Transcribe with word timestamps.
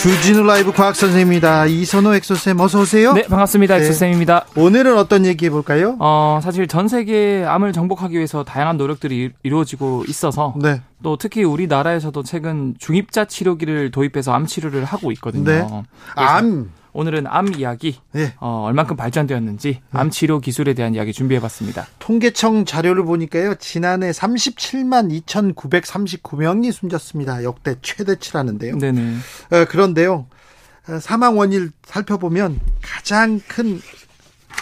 주진우 0.00 0.44
라이브 0.44 0.72
과학 0.72 0.96
선생입니다. 0.96 1.66
이선호 1.66 2.14
엑소쌤 2.14 2.58
어서 2.58 2.80
오세요. 2.80 3.12
네, 3.12 3.26
반갑습니다. 3.26 3.76
네. 3.76 3.84
엑소쌤입니다. 3.84 4.46
오늘은 4.56 4.96
어떤 4.96 5.26
얘기 5.26 5.44
해 5.44 5.50
볼까요? 5.50 5.96
어, 5.98 6.40
사실 6.42 6.66
전 6.66 6.88
세계 6.88 7.44
암을 7.46 7.74
정복하기 7.74 8.16
위해서 8.16 8.42
다양한 8.42 8.78
노력들이 8.78 9.32
이루어지고 9.42 10.04
있어서 10.08 10.54
네. 10.58 10.80
또 11.02 11.18
특히 11.18 11.44
우리나라에서도 11.44 12.22
최근 12.22 12.74
중입자 12.78 13.26
치료기를 13.26 13.90
도입해서 13.90 14.32
암 14.32 14.46
치료를 14.46 14.86
하고 14.86 15.12
있거든요. 15.12 15.44
네. 15.44 15.66
암. 16.14 16.70
오늘은 16.92 17.26
암 17.26 17.54
이야기 17.54 18.00
네. 18.12 18.34
어, 18.40 18.64
얼만큼 18.66 18.96
발전되었는지 18.96 19.80
암 19.92 20.10
치료 20.10 20.40
기술에 20.40 20.74
대한 20.74 20.94
이야기 20.94 21.12
준비해봤습니다. 21.12 21.86
통계청 21.98 22.64
자료를 22.64 23.04
보니까요. 23.04 23.54
지난해 23.56 24.10
37만 24.10 25.22
2,939명이 25.26 26.72
숨졌습니다. 26.72 27.44
역대 27.44 27.76
최대치라는데요. 27.80 28.78
네네. 28.78 29.16
어, 29.50 29.64
그런데요. 29.66 30.26
어, 30.88 30.98
사망 31.00 31.38
원인 31.38 31.70
살펴보면 31.84 32.60
가장 32.82 33.40
큰 33.46 33.80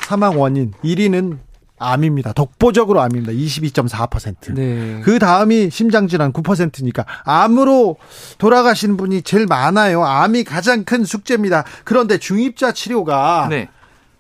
사망 0.07 0.39
원인 0.39 0.73
1위는 0.85 1.39
암입니다. 1.79 2.33
독보적으로 2.33 3.01
암입니다. 3.01 3.33
22.4%. 3.33 4.55
네. 4.55 5.01
그 5.05 5.19
다음이 5.19 5.71
심장질환 5.71 6.33
9%니까 6.33 7.05
암으로 7.25 7.97
돌아가시는 8.39 8.97
분이 8.97 9.23
제일 9.23 9.47
많아요. 9.47 10.05
암이 10.05 10.45
가장 10.45 10.85
큰 10.85 11.05
숙제입니다. 11.05 11.65
그런데 11.85 12.19
중입자 12.19 12.73
치료가 12.73 13.49
네. 13.51 13.69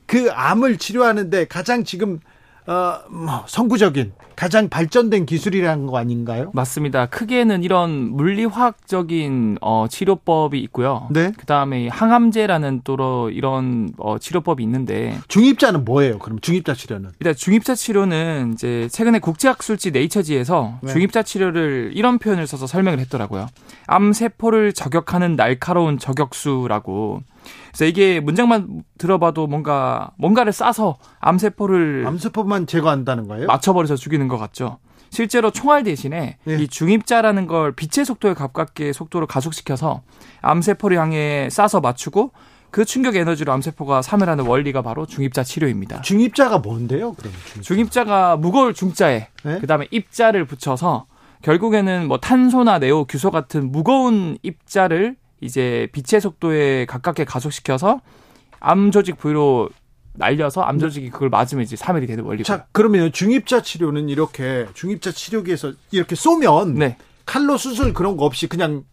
그 0.06 0.31
암을 0.33 0.78
치료하는데 0.78 1.47
가장 1.47 1.84
지금 1.84 2.20
어, 2.69 2.99
뭐 3.09 3.45
선구적인 3.47 4.13
가장 4.37 4.69
발전된 4.69 5.25
기술이라는 5.25 5.87
거 5.87 5.97
아닌가요? 5.97 6.51
맞습니다. 6.53 7.07
크게는 7.07 7.63
이런 7.63 7.91
물리화학적인 8.15 9.59
어, 9.63 9.87
치료법이 9.89 10.61
있고요. 10.61 11.09
네. 11.11 11.33
그 11.37 11.47
다음에 11.47 11.89
항암제라는 11.89 12.83
또 12.85 13.31
이런 13.31 13.89
어, 13.97 14.19
치료법이 14.19 14.63
있는데 14.63 15.19
중입자는 15.29 15.87
뭐예요? 15.87 16.19
그럼 16.19 16.39
중입자 16.41 16.75
치료는? 16.75 17.11
일단 17.19 17.35
중입자 17.35 17.75
치료는 17.75 18.53
이제 18.53 18.87
최근에 18.93 19.19
국제학술지 19.19 19.91
네이처지에서 19.91 20.79
네. 20.83 20.93
중입자 20.93 21.23
치료를 21.23 21.93
이런 21.95 22.19
표현을 22.19 22.47
써서 22.47 22.67
설명을 22.67 23.01
했더라고요. 23.01 23.47
암 23.87 24.13
세포를 24.13 24.75
저격하는 24.75 25.37
날카로운 25.37 25.99
저격수라고. 25.99 27.23
그래서 27.69 27.85
이게 27.85 28.21
문장만 28.21 28.83
들어봐도 28.99 29.47
뭔가 29.47 30.11
뭔가를 30.19 30.53
쏴서 30.53 30.97
암 31.21 31.39
세포를 31.39 32.05
암세포만 32.07 32.67
제거한다는 32.67 33.29
거예요? 33.29 33.47
맞춰버려서 33.47 33.97
죽이는 33.97 34.29
것 34.29 34.39
같죠. 34.39 34.79
실제로 35.11 35.51
총알 35.51 35.85
대신에 35.85 36.37
네. 36.45 36.55
이 36.57 36.69
중입자라는 36.69 37.47
걸 37.47 37.73
빛의 37.73 38.05
속도에 38.05 38.35
가깝게 38.35 38.93
속도를 38.93 39.27
가속시켜서 39.27 40.03
암세포를 40.43 40.99
향해 40.99 41.49
쏴서 41.51 41.83
맞추고 41.83 42.33
그 42.71 42.85
충격 42.85 43.17
에너지로 43.17 43.51
암세포가 43.53 44.03
사멸하는 44.03 44.45
원리가 44.47 44.83
바로 44.83 45.06
중입자 45.06 45.43
치료입니다. 45.45 46.03
중입자가 46.03 46.59
뭔데요? 46.59 47.15
그럼 47.15 47.33
중입자. 47.33 47.62
중입자가 47.62 48.37
무거울 48.37 48.75
중자에 48.75 49.28
네? 49.45 49.59
그다음에 49.61 49.87
입자를 49.91 50.45
붙여서 50.45 51.06
결국에는 51.43 52.09
뭐 52.09 52.19
탄소나 52.19 52.78
네오, 52.78 53.06
규소 53.06 53.31
같은 53.31 53.72
무거운 53.72 54.37
입자를 54.43 55.17
이제 55.41 55.88
빛의 55.93 56.21
속도에 56.21 56.87
가깝게 56.87 57.25
가속시켜서 57.25 58.00
암 58.60 58.91
조직 58.91 59.19
부위로 59.19 59.71
날려서 60.15 60.62
암 60.62 60.78
조직이 60.78 61.10
그걸 61.10 61.28
맞으면 61.28 61.62
이제 61.62 61.76
사멸이 61.76 62.06
되는 62.06 62.25
원리고요. 62.25 62.44
자, 62.44 62.66
그러면 62.72 63.12
중입자 63.12 63.62
치료는 63.62 64.09
이렇게 64.09 64.66
중입자 64.75 65.12
치료기에서 65.12 65.72
이렇게 65.93 66.16
쏘면 66.16 66.75
네. 66.75 66.97
칼로 67.25 67.56
수술 67.56 67.93
그런 67.93 68.16
거 68.16 68.25
없이 68.25 68.48
그냥 68.48 68.84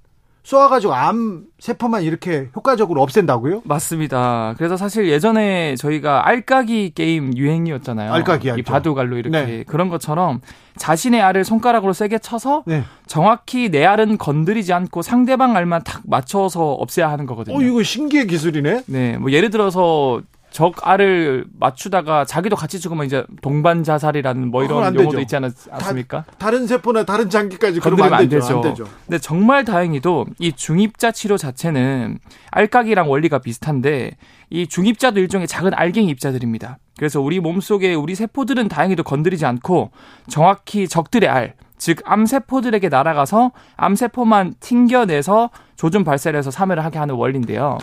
쏘아가지고 0.45 0.94
암 0.94 1.45
세포만 1.59 2.03
이렇게 2.03 2.50
효과적으로 2.56 3.01
없앤다고요? 3.01 3.63
맞습니다. 3.66 4.53
그래서 4.57 4.78
사실 4.78 5.09
예전에 5.09 5.75
저희가 5.75 6.28
알까기 6.28 6.91
게임 6.94 7.35
유행이었잖아요. 7.35 8.13
알까기 8.13 8.47
이 8.47 8.51
알죠. 8.51 8.63
바둑알로 8.63 9.17
이렇게 9.17 9.45
네. 9.45 9.63
그런 9.66 9.89
것처럼 9.89 10.41
자신의 10.78 11.19
알을 11.19 11.44
손가락으로 11.45 11.94
세게 11.94 12.19
쳐서 12.19 12.63
네. 12.67 12.84
정확히 13.07 13.69
내 13.69 13.85
알은 13.85 14.19
건드리지 14.19 14.72
않고 14.72 15.01
상대방 15.01 15.55
알만 15.55 15.84
탁 15.84 16.03
맞춰서 16.05 16.73
없애야 16.73 17.09
하는 17.09 17.25
거거든요. 17.25 17.57
어, 17.57 17.61
이거 17.61 17.81
신기해 17.81 18.25
기술이네. 18.25 18.84
네, 18.85 19.17
뭐 19.17 19.31
예를 19.31 19.50
들어서 19.50 20.22
적 20.55 20.88
알을 20.88 21.43
맞추다가 21.59 22.23
자기도 22.23 22.55
같이 22.55 22.79
죽으면 22.79 23.05
이제 23.05 23.25
동반 23.41 23.83
자살이라는 23.83 24.51
뭐 24.51 24.63
이런 24.63 24.85
안 24.85 24.95
용어도 24.95 25.11
되죠. 25.11 25.19
있지 25.19 25.35
않, 25.35 25.43
않습니까? 25.43 26.23
다른 26.38 26.66
세포나 26.66 27.03
다른 27.03 27.29
장기까지 27.29 27.81
건드리면 27.81 28.13
안. 28.13 28.29
되죠. 28.29 28.55
안 28.55 28.61
되죠. 28.61 28.88
근데 29.05 29.19
정말 29.19 29.66
다행히도 29.66 30.27
이 30.39 30.53
중입자 30.53 31.11
치료 31.11 31.35
자체는 31.35 32.19
알까기랑 32.51 33.11
원리가 33.11 33.39
비슷한데 33.39 34.11
이 34.49 34.66
중입자도 34.66 35.19
일종의 35.19 35.45
작은 35.45 35.73
알갱이 35.73 36.07
입자들입니다. 36.11 36.77
그래서 36.97 37.19
우리 37.19 37.41
몸속에 37.41 37.93
우리 37.93 38.16
세포들은 38.16 38.69
다행히도 38.69 39.03
건드리지 39.03 39.45
않고 39.45 39.91
정확히 40.29 40.87
적들의 40.87 41.27
알, 41.27 41.55
즉 41.77 41.99
암세포들에게 42.05 42.87
날아가서 42.87 43.51
암세포만 43.75 44.53
튕겨내서 44.61 45.49
조준 45.75 46.05
발사를 46.05 46.37
해서 46.39 46.49
사멸을 46.49 46.85
하게 46.85 46.97
하는 46.97 47.16
원리인데요. 47.16 47.77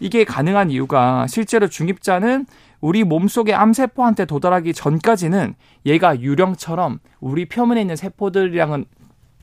이게 0.00 0.24
가능한 0.24 0.70
이유가 0.70 1.26
실제로 1.28 1.68
중입자는 1.68 2.46
우리 2.80 3.04
몸속의 3.04 3.54
암세포한테 3.54 4.24
도달하기 4.24 4.72
전까지는 4.72 5.54
얘가 5.86 6.18
유령처럼 6.18 6.98
우리 7.20 7.46
표면에 7.46 7.82
있는 7.82 7.96
세포들이랑은 7.96 8.86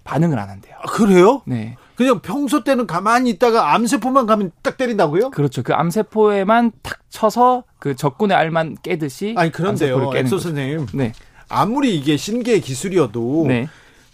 반응을 0.03 0.39
안 0.39 0.49
한대요. 0.49 0.75
아, 0.81 0.87
그래요? 0.87 1.41
네. 1.45 1.75
그냥 1.95 2.19
평소 2.21 2.63
때는 2.63 2.87
가만히 2.87 3.29
있다가 3.31 3.73
암세포만 3.73 4.25
가면 4.25 4.51
딱 4.61 4.77
때린다고요? 4.77 5.31
그렇죠. 5.31 5.63
그 5.63 5.73
암세포에만 5.73 6.71
탁 6.81 6.99
쳐서 7.09 7.63
그 7.79 7.95
적군의 7.95 8.35
알만 8.35 8.77
깨듯이 8.81 9.35
아니 9.37 9.51
그런데요, 9.51 10.11
엑소. 10.15 10.39
선생님. 10.39 10.87
네. 10.93 11.11
아무리 11.49 11.95
이게 11.95 12.17
신기의 12.17 12.61
기술이어도 12.61 13.45
네. 13.47 13.67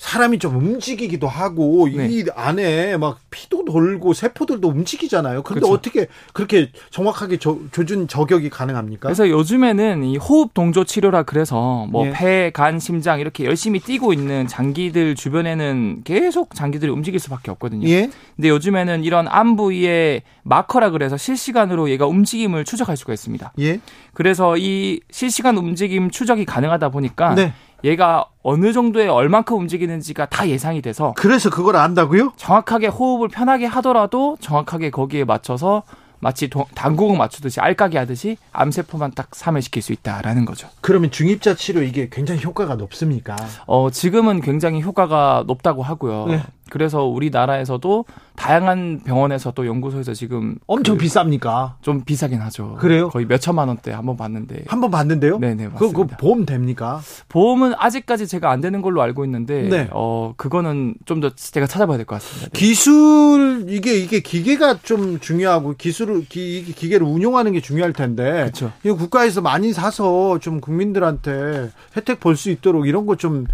사람이 0.04 0.38
좀 0.38 0.58
움직이기도 0.58 1.30
하고 1.30 1.88
네. 1.88 2.10
이 2.10 2.26
안에 2.36 2.98
막 2.98 3.20
피도 3.32 3.64
돌고 3.64 4.14
세포들도 4.14 4.68
움직이잖아요. 4.68 5.44
그런데 5.44 5.66
그렇죠. 5.66 5.74
어떻게 5.74 6.08
그렇게 6.34 6.72
정확하게 6.90 7.38
저, 7.38 7.58
조준 7.72 8.10
저격이 8.10 8.50
가능합니까? 8.50 9.08
그래서 9.08 9.30
요즘에는 9.30 10.04
이 10.04 10.18
호흡 10.18 10.54
동조 10.54 10.84
치료라 10.84 11.24
그래서 11.24 11.88
뭐 11.90 12.06
예. 12.06 12.12
폐, 12.12 12.52
간, 12.54 12.80
심장 12.80 13.22
이렇게 13.22 13.46
열심히 13.46 13.80
뛰고 13.80 14.12
있는 14.12 14.46
장기들 14.46 15.16
주변에는 15.16 16.02
계속 16.04 16.54
장기들이 16.54 16.92
움직일 16.92 17.22
수밖에 17.22 17.50
없거든요. 17.52 17.88
예. 17.88 18.10
근데 18.36 18.50
요즘에는 18.50 19.06
이런 19.06 19.30
암 19.30 19.56
부위의 19.56 20.24
마커라 20.44 20.90
그래서 20.90 21.16
실시간으로 21.16 21.90
얘가 21.90 22.08
움직임을 22.08 22.66
추적할 22.66 22.98
수가 22.98 23.14
있습니다. 23.14 23.54
예. 23.60 23.80
그래서 24.14 24.58
이 24.58 25.00
실시간 25.10 25.56
움직임 25.58 26.12
추적이 26.12 26.44
가능하다 26.44 26.90
보니까 26.90 27.36
네. 27.36 27.54
얘가 27.84 28.26
어느 28.44 28.72
정도의 28.74 29.10
얼만큼 29.10 29.58
움직이는지가 29.58 30.28
다 30.28 30.48
예상이 30.48 30.82
돼서 30.82 31.14
그래서 31.18 31.50
그걸 31.50 31.76
안다고요? 31.76 32.34
정확하게 32.38 32.88
호흡을 32.88 33.28
편하게 33.28 33.66
하더라도 33.66 34.38
정확하게 34.40 34.90
거기에 34.90 35.24
맞춰서 35.26 35.84
마치 36.20 36.50
도- 36.50 36.66
당구공 36.74 37.18
맞추듯이 37.18 37.60
알까기 37.60 37.98
하듯이 37.98 38.38
암세포만 38.54 39.12
딱 39.14 39.28
사멸시킬 39.36 39.82
수 39.82 39.92
있다라는 39.92 40.46
거죠. 40.46 40.70
그러면 40.80 41.12
중입자 41.12 41.56
치료 41.56 41.82
이게 41.82 42.08
굉장히 42.10 42.42
효과가 42.42 42.76
높습니까? 42.76 43.36
어, 43.66 43.90
지금은 43.92 44.40
굉장히 44.40 44.82
효과가 44.82 45.44
높다고 45.48 45.84
하고요. 45.84 46.28
네. 46.28 46.42
그래서 46.74 47.04
우리나라에서도 47.06 48.06
다양한 48.36 49.02
병원에서 49.06 49.52
또 49.52 49.68
연구소에서 49.68 50.16
지금 50.16 50.56
엄청 50.66 50.98
그 50.98 51.06
비쌉니까? 51.06 51.74
좀 51.84 52.02
비싸긴 52.04 52.42
하죠. 52.42 52.78
그래요? 52.80 53.10
거의 53.10 53.28
몇 53.28 53.38
천만 53.38 53.68
원대 53.68 53.92
한 53.92 54.08
번 54.08 54.18
봤는데. 54.18 54.64
한 54.68 54.82
번 54.82 54.90
봤는데요? 54.90 55.38
네네, 55.38 55.66
그, 55.66 55.78
그 55.78 55.86
맞습니다. 55.86 56.18
보험 56.18 56.46
됩니까? 56.48 57.00
보험은 57.30 57.74
아직까지 57.78 58.26
제가 58.26 58.50
안 58.50 58.60
되는 58.60 58.82
걸로 58.82 59.04
알고 59.04 59.24
있는데, 59.24 59.70
네. 59.70 59.88
어, 59.92 60.34
그거는 60.36 60.96
좀 61.06 61.22
더 61.22 61.30
제가 61.30 61.68
찾아봐야 61.68 61.98
될 61.98 62.08
것 62.08 62.16
같습니다. 62.16 62.50
네. 62.50 62.60
기술 62.60 63.66
이게 63.70 63.94
이게 63.96 64.20
기계가 64.22 64.80
좀 64.82 65.20
중요하고 65.20 65.76
기술을 65.78 66.26
기, 66.28 66.64
기계를 66.76 67.06
운용하는 67.06 67.52
게 67.52 67.62
중요할 67.62 67.94
텐데 67.94 68.24
그렇죠. 68.32 68.72
이거 68.84 68.96
국가에서 68.96 69.42
많이 69.42 69.74
사서 69.74 70.40
좀 70.40 70.60
국민들한테 70.60 71.70
혜택 71.96 72.20
볼 72.20 72.36
수 72.36 72.50
있도록 72.50 72.88
이런 72.88 73.06
거좀 73.06 73.46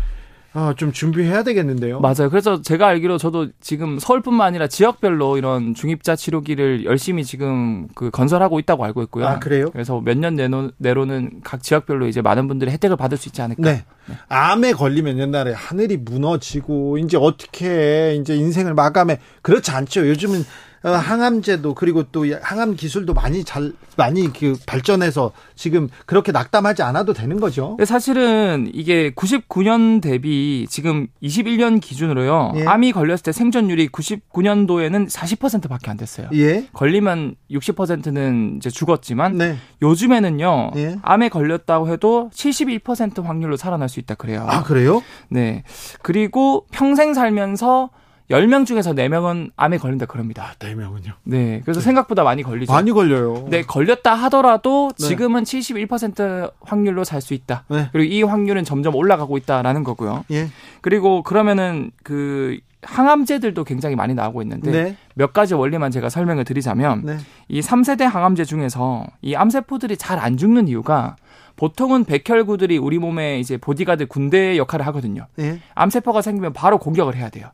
아, 0.59 0.73
좀 0.75 0.91
준비해야 0.91 1.43
되겠는데요. 1.43 2.01
맞아요. 2.01 2.29
그래서 2.29 2.61
제가 2.61 2.87
알기로 2.87 3.17
저도 3.17 3.47
지금 3.61 3.97
서울뿐만 3.97 4.45
아니라 4.45 4.67
지역별로 4.67 5.37
이런 5.37 5.73
중입자 5.73 6.17
치료기를 6.17 6.83
열심히 6.83 7.23
지금 7.23 7.87
그 7.95 8.09
건설하고 8.11 8.59
있다고 8.59 8.83
알고 8.83 9.01
있고요. 9.03 9.25
아, 9.25 9.39
그래요? 9.39 9.69
그래서 9.71 10.01
몇 10.01 10.17
년 10.19 10.35
내로는 10.77 11.39
각 11.45 11.63
지역별로 11.63 12.07
이제 12.07 12.21
많은 12.21 12.47
분들이 12.49 12.71
혜택을 12.71 12.97
받을 12.97 13.17
수 13.17 13.29
있지 13.29 13.41
않을까. 13.41 13.61
네. 13.63 13.85
암에 14.27 14.73
걸리면 14.73 15.17
옛날에 15.17 15.53
하늘이 15.53 15.95
무너지고 15.97 16.97
이제 16.97 17.15
어떻게 17.17 18.15
이제 18.19 18.35
인생을 18.35 18.73
마감해 18.73 19.19
그렇지 19.41 19.71
않죠. 19.71 20.07
요즘은 20.09 20.41
어, 20.41 20.43
항암제도 20.81 21.73
그리고 21.73 22.03
또 22.03 22.25
항암 22.41 22.75
기술도 22.75 23.13
많이 23.13 23.43
잘 23.43 23.73
많이 23.97 24.31
그 24.31 24.57
발전해서 24.65 25.31
지금 25.55 25.89
그렇게 26.05 26.31
낙담하지 26.31 26.83
않아도 26.83 27.13
되는 27.13 27.39
거죠. 27.39 27.77
사실은 27.85 28.69
이게 28.73 29.11
99년 29.11 30.01
대비 30.01 30.65
지금 30.69 31.07
21년 31.21 31.81
기준으로요. 31.81 32.53
예. 32.55 32.65
암이 32.65 32.93
걸렸을 32.93 33.23
때 33.23 33.31
생존율이 33.31 33.89
99년도에는 33.89 35.09
40%밖에 35.09 35.91
안 35.91 35.97
됐어요. 35.97 36.29
예. 36.33 36.67
걸리면 36.71 37.35
60%는 37.51 38.55
이제 38.57 38.69
죽었지만 38.69 39.37
네. 39.37 39.57
요즘에는요. 39.81 40.71
예. 40.77 40.95
암에 41.01 41.29
걸렸다고 41.29 41.89
해도 41.89 42.29
71% 42.33 43.23
확률로 43.23 43.57
살아날 43.57 43.89
수 43.89 43.99
있다 43.99 44.15
그래요. 44.15 44.45
아, 44.47 44.63
그래요? 44.63 45.03
네. 45.29 45.63
그리고 46.01 46.65
평생 46.71 47.13
살면서 47.13 47.89
10명 48.29 48.65
중에서 48.65 48.93
4명은 48.93 49.51
암에 49.55 49.77
걸린다 49.77 50.05
그럽니다. 50.05 50.43
아, 50.43 50.53
4명은요? 50.59 51.13
네. 51.23 51.61
그래서 51.63 51.79
네. 51.79 51.83
생각보다 51.83 52.23
많이 52.23 52.43
걸리죠. 52.43 52.71
많이 52.71 52.91
걸려요. 52.91 53.47
네, 53.49 53.63
걸렸다 53.63 54.13
하더라도 54.13 54.91
네. 54.99 55.07
지금은 55.07 55.45
네. 55.45 55.59
71% 55.59 56.51
확률로 56.61 57.03
살 57.03 57.21
수 57.21 57.33
있다. 57.33 57.65
네. 57.69 57.89
그리고 57.91 58.13
이 58.13 58.23
확률은 58.23 58.63
점점 58.63 58.95
올라가고 58.95 59.35
있다라는 59.37 59.83
거고요. 59.83 60.23
예. 60.31 60.47
그리고 60.81 61.21
그러면은 61.23 61.91
그 62.03 62.59
항암제들도 62.81 63.61
굉장히 63.65 63.95
많이 63.97 64.13
나오고 64.13 64.41
있는데 64.43 64.71
네. 64.71 64.95
몇 65.15 65.33
가지 65.33 65.53
원리만 65.53 65.91
제가 65.91 66.07
설명을 66.07 66.45
드리자면 66.45 67.01
네. 67.03 67.17
이 67.49 67.59
3세대 67.59 68.03
항암제 68.03 68.45
중에서 68.45 69.05
이 69.21 69.35
암세포들이 69.35 69.97
잘 69.97 70.17
안 70.19 70.37
죽는 70.37 70.67
이유가 70.69 71.17
보통은 71.57 72.05
백혈구들이 72.05 72.77
우리 72.77 72.99
몸에 72.99 73.39
이제 73.39 73.57
보디가드 73.57 74.05
군대 74.07 74.55
역할을 74.57 74.87
하거든요. 74.87 75.27
예. 75.39 75.59
암세포가 75.75 76.21
생기면 76.21 76.53
바로 76.53 76.77
공격을 76.77 77.15
해야 77.17 77.29
돼요. 77.29 77.49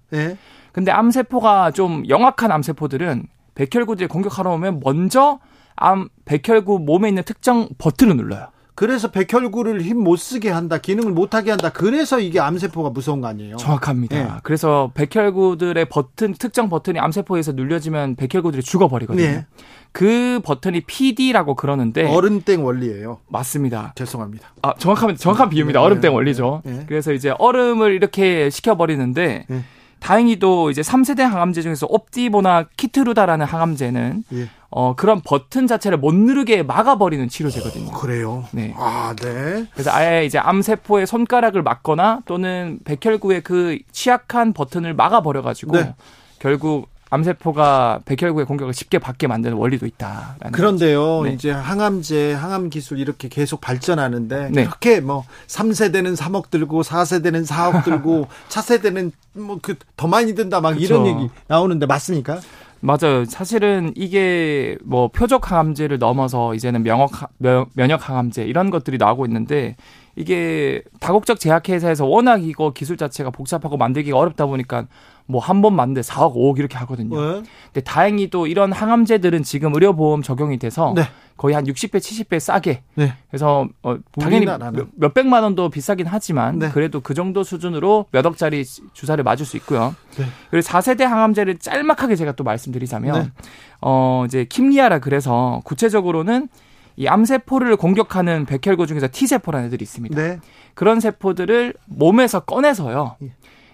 예. 0.75 0.77
근데 0.77 0.91
암세포가 0.91 1.71
좀 1.71 2.03
영악한 2.09 2.51
암세포들은 2.51 3.27
백혈구들이 3.55 4.07
공격하러 4.07 4.51
오면 4.51 4.81
먼저 4.83 5.39
암 5.75 6.09
백혈구 6.25 6.79
몸에 6.79 7.07
있는 7.07 7.23
특정 7.23 7.69
버튼을 7.77 8.17
눌러요. 8.17 8.47
그래서 8.75 9.09
백혈구를 9.09 9.81
힘 9.83 9.99
못 9.99 10.17
쓰게 10.17 10.49
한다, 10.49 10.77
기능을 10.77 11.13
못 11.13 11.33
하게 11.33 11.51
한다. 11.51 11.69
그래서 11.71 12.19
이게 12.19 12.41
암세포가 12.41 12.89
무서운 12.89 13.21
거 13.21 13.27
아니에요? 13.27 13.55
정확합니다. 13.55 14.15
네. 14.15 14.29
그래서 14.43 14.91
백혈구들의 14.93 15.85
버튼 15.85 16.33
특정 16.33 16.67
버튼이 16.69 16.99
암세포에서 16.99 17.53
눌려지면 17.53 18.17
백혈구들이 18.17 18.61
죽어버리거든요. 18.61 19.25
네. 19.25 19.45
그 19.93 20.41
버튼이 20.43 20.81
PD라고 20.81 21.55
그러는데 21.55 22.03
얼음땡 22.13 22.65
원리예요. 22.65 23.19
맞습니다. 23.29 23.93
죄송합니다. 23.95 24.49
아 24.61 24.73
정확하면 24.77 25.15
정확한 25.15 25.49
비유입니다. 25.49 25.79
네, 25.79 25.85
얼음땡 25.85 26.13
원리죠. 26.13 26.61
네. 26.65 26.83
그래서 26.85 27.13
이제 27.13 27.33
얼음을 27.39 27.93
이렇게 27.93 28.49
식혀버리는데 28.49 29.45
네. 29.47 29.63
다행히도 30.05 30.69
이제 30.69 30.83
3세대 30.83 31.21
항암제 31.21 31.63
중에서 31.63 31.87
옵디보나 31.89 32.65
키트루다라는 32.77 33.43
항암제는 33.43 34.23
예. 34.33 34.49
어, 34.69 34.95
그런 34.95 35.19
버튼 35.21 35.65
자체를 35.65 35.97
못 35.97 36.13
누르게 36.13 36.61
막아버리는 36.61 37.27
치료제거든요. 37.27 37.87
오, 37.87 37.91
그래요? 37.91 38.43
네. 38.51 38.71
아, 38.77 39.15
네. 39.19 39.65
그래서 39.73 39.89
아예 39.91 40.23
이제 40.23 40.37
암세포의 40.37 41.07
손가락을 41.07 41.63
막거나 41.63 42.19
또는 42.25 42.77
백혈구의 42.85 43.41
그 43.41 43.79
취약한 43.91 44.53
버튼을 44.53 44.93
막아버려가지고 44.93 45.75
네. 45.75 45.95
결국 46.37 46.87
암세포가 47.15 48.01
백혈구의 48.05 48.45
공격을 48.45 48.73
쉽게 48.73 48.99
받게 48.99 49.27
만드는 49.27 49.57
원리도 49.57 49.85
있다. 49.85 50.35
그런데요, 50.51 51.23
네. 51.23 51.31
이제 51.33 51.49
항암제, 51.51 52.33
항암 52.33 52.69
기술 52.69 52.99
이렇게 52.99 53.27
계속 53.27 53.59
발전하는데 53.61 54.49
네. 54.51 54.65
그렇게 54.65 54.99
뭐 55.01 55.23
3세대는 55.47 56.15
3억 56.15 56.49
들고 56.51 56.83
4세대는 56.83 57.45
4억 57.47 57.83
들고 57.83 58.27
차세대는 58.49 59.11
뭐 59.33 59.57
그 59.61 59.75
더 59.97 60.07
많이 60.07 60.35
든다 60.35 60.61
막 60.61 60.73
그렇죠. 60.75 60.85
이런 60.85 61.07
얘기 61.07 61.29
나오는데 61.47 61.85
맞습니까? 61.85 62.39
맞아요. 62.81 63.25
사실은 63.25 63.93
이게 63.95 64.77
뭐 64.83 65.07
표적 65.07 65.49
항암제를 65.51 65.97
넘어서 65.97 66.53
이제는 66.53 66.83
명역 66.83 67.11
면역 67.73 68.07
항암제 68.09 68.43
이런 68.43 68.69
것들이 68.69 68.97
나오고 68.97 69.25
있는데 69.25 69.75
이게 70.15 70.81
다국적 70.99 71.39
제약회사에서 71.39 72.05
워낙 72.05 72.43
이거 72.43 72.71
기술 72.73 72.95
자체가 72.97 73.31
복잡하고 73.31 73.77
만들기가 73.77 74.17
어렵다 74.17 74.45
보니까 74.45 74.85
뭐 75.27 75.41
한번 75.41 75.75
만드는데 75.75 76.01
4억, 76.07 76.35
5억 76.35 76.59
이렇게 76.59 76.77
하거든요. 76.77 77.19
네. 77.19 77.43
근데 77.73 77.81
다행히 77.81 78.29
또 78.29 78.47
이런 78.47 78.71
항암제들은 78.71 79.43
지금 79.43 79.73
의료보험 79.73 80.21
적용이 80.21 80.57
돼서 80.59 80.93
네. 80.95 81.03
거의 81.35 81.55
한 81.55 81.65
60배, 81.65 81.97
70배 81.97 82.39
싸게. 82.39 82.83
네. 82.93 83.13
그래서 83.29 83.67
어, 83.81 83.97
당연히 84.19 84.45
몇, 84.45 85.13
백만 85.13 85.43
원도 85.43 85.69
비싸긴 85.69 86.05
하지만 86.07 86.59
네. 86.59 86.69
그래도 86.69 87.01
그 87.01 87.13
정도 87.13 87.43
수준으로 87.43 88.05
몇 88.11 88.25
억짜리 88.25 88.63
주사를 88.93 89.21
맞을 89.23 89.45
수 89.45 89.57
있고요. 89.57 89.95
네. 90.17 90.25
그리고 90.51 90.65
4세대 90.65 91.03
항암제를 91.03 91.57
짤막하게 91.57 92.15
제가 92.15 92.33
또 92.33 92.43
말씀드리자면 92.43 93.23
네. 93.23 93.31
어 93.81 94.23
이제 94.27 94.45
킴리아라 94.45 94.99
그래서 94.99 95.61
구체적으로는 95.65 96.47
이 96.97 97.07
암세포를 97.07 97.75
공격하는 97.75 98.45
백혈구 98.45 98.87
중에서 98.87 99.09
T세포라는 99.11 99.67
애들이 99.67 99.83
있습니다. 99.83 100.15
네. 100.15 100.39
그런 100.75 100.99
세포들을 100.99 101.73
몸에서 101.85 102.41
꺼내서요. 102.41 103.17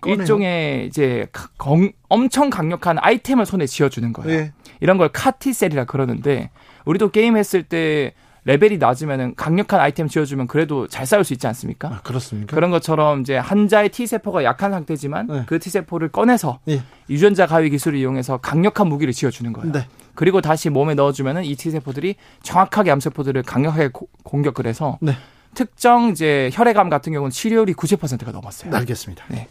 예. 0.07 0.11
일종의 0.13 0.87
이제 0.87 1.27
건, 1.57 1.91
엄청 2.09 2.49
강력한 2.49 2.97
아이템을 2.99 3.45
손에 3.45 3.65
쥐어주는 3.65 4.13
거예요. 4.13 4.39
네. 4.39 4.53
이런 4.79 4.97
걸 4.97 5.09
카티셀이라 5.09 5.85
그러는데 5.85 6.49
우리도 6.85 7.11
게임 7.11 7.37
했을 7.37 7.63
때 7.63 8.13
레벨이 8.43 8.77
낮으면은 8.79 9.35
강력한 9.35 9.79
아이템 9.79 10.07
지어주면 10.07 10.47
그래도 10.47 10.87
잘 10.87 11.05
싸울 11.05 11.23
수 11.23 11.33
있지 11.33 11.45
않습니까? 11.45 11.89
아, 11.89 12.01
그렇습니까? 12.01 12.55
그런 12.55 12.71
것처럼 12.71 13.21
이제 13.21 13.37
한자의 13.37 13.89
T 13.89 14.07
세포가 14.07 14.43
약한 14.43 14.71
상태지만 14.71 15.27
네. 15.27 15.43
그 15.45 15.59
T 15.59 15.69
세포를 15.69 16.09
꺼내서 16.09 16.59
네. 16.65 16.81
유전자 17.09 17.45
가위 17.45 17.69
기술을 17.69 17.99
이용해서 17.99 18.37
강력한 18.37 18.87
무기를 18.87 19.13
지어주는 19.13 19.53
거예요. 19.53 19.71
네. 19.71 19.87
그리고 20.15 20.41
다시 20.41 20.69
몸에 20.69 20.95
넣어주면은 20.95 21.45
이 21.45 21.55
T 21.55 21.69
세포들이 21.69 22.15
정확하게 22.41 22.89
암 22.89 22.99
세포들을 22.99 23.43
강력하게 23.43 23.89
고, 23.89 24.09
공격을 24.23 24.65
해서 24.65 24.97
네. 25.01 25.13
특정 25.53 26.09
이제 26.09 26.49
혈액암 26.53 26.89
같은 26.89 27.13
경우는 27.13 27.29
치료율이 27.29 27.73
90%가 27.73 28.31
넘었어요. 28.31 28.73
알겠습니다. 28.73 29.25
네. 29.29 29.47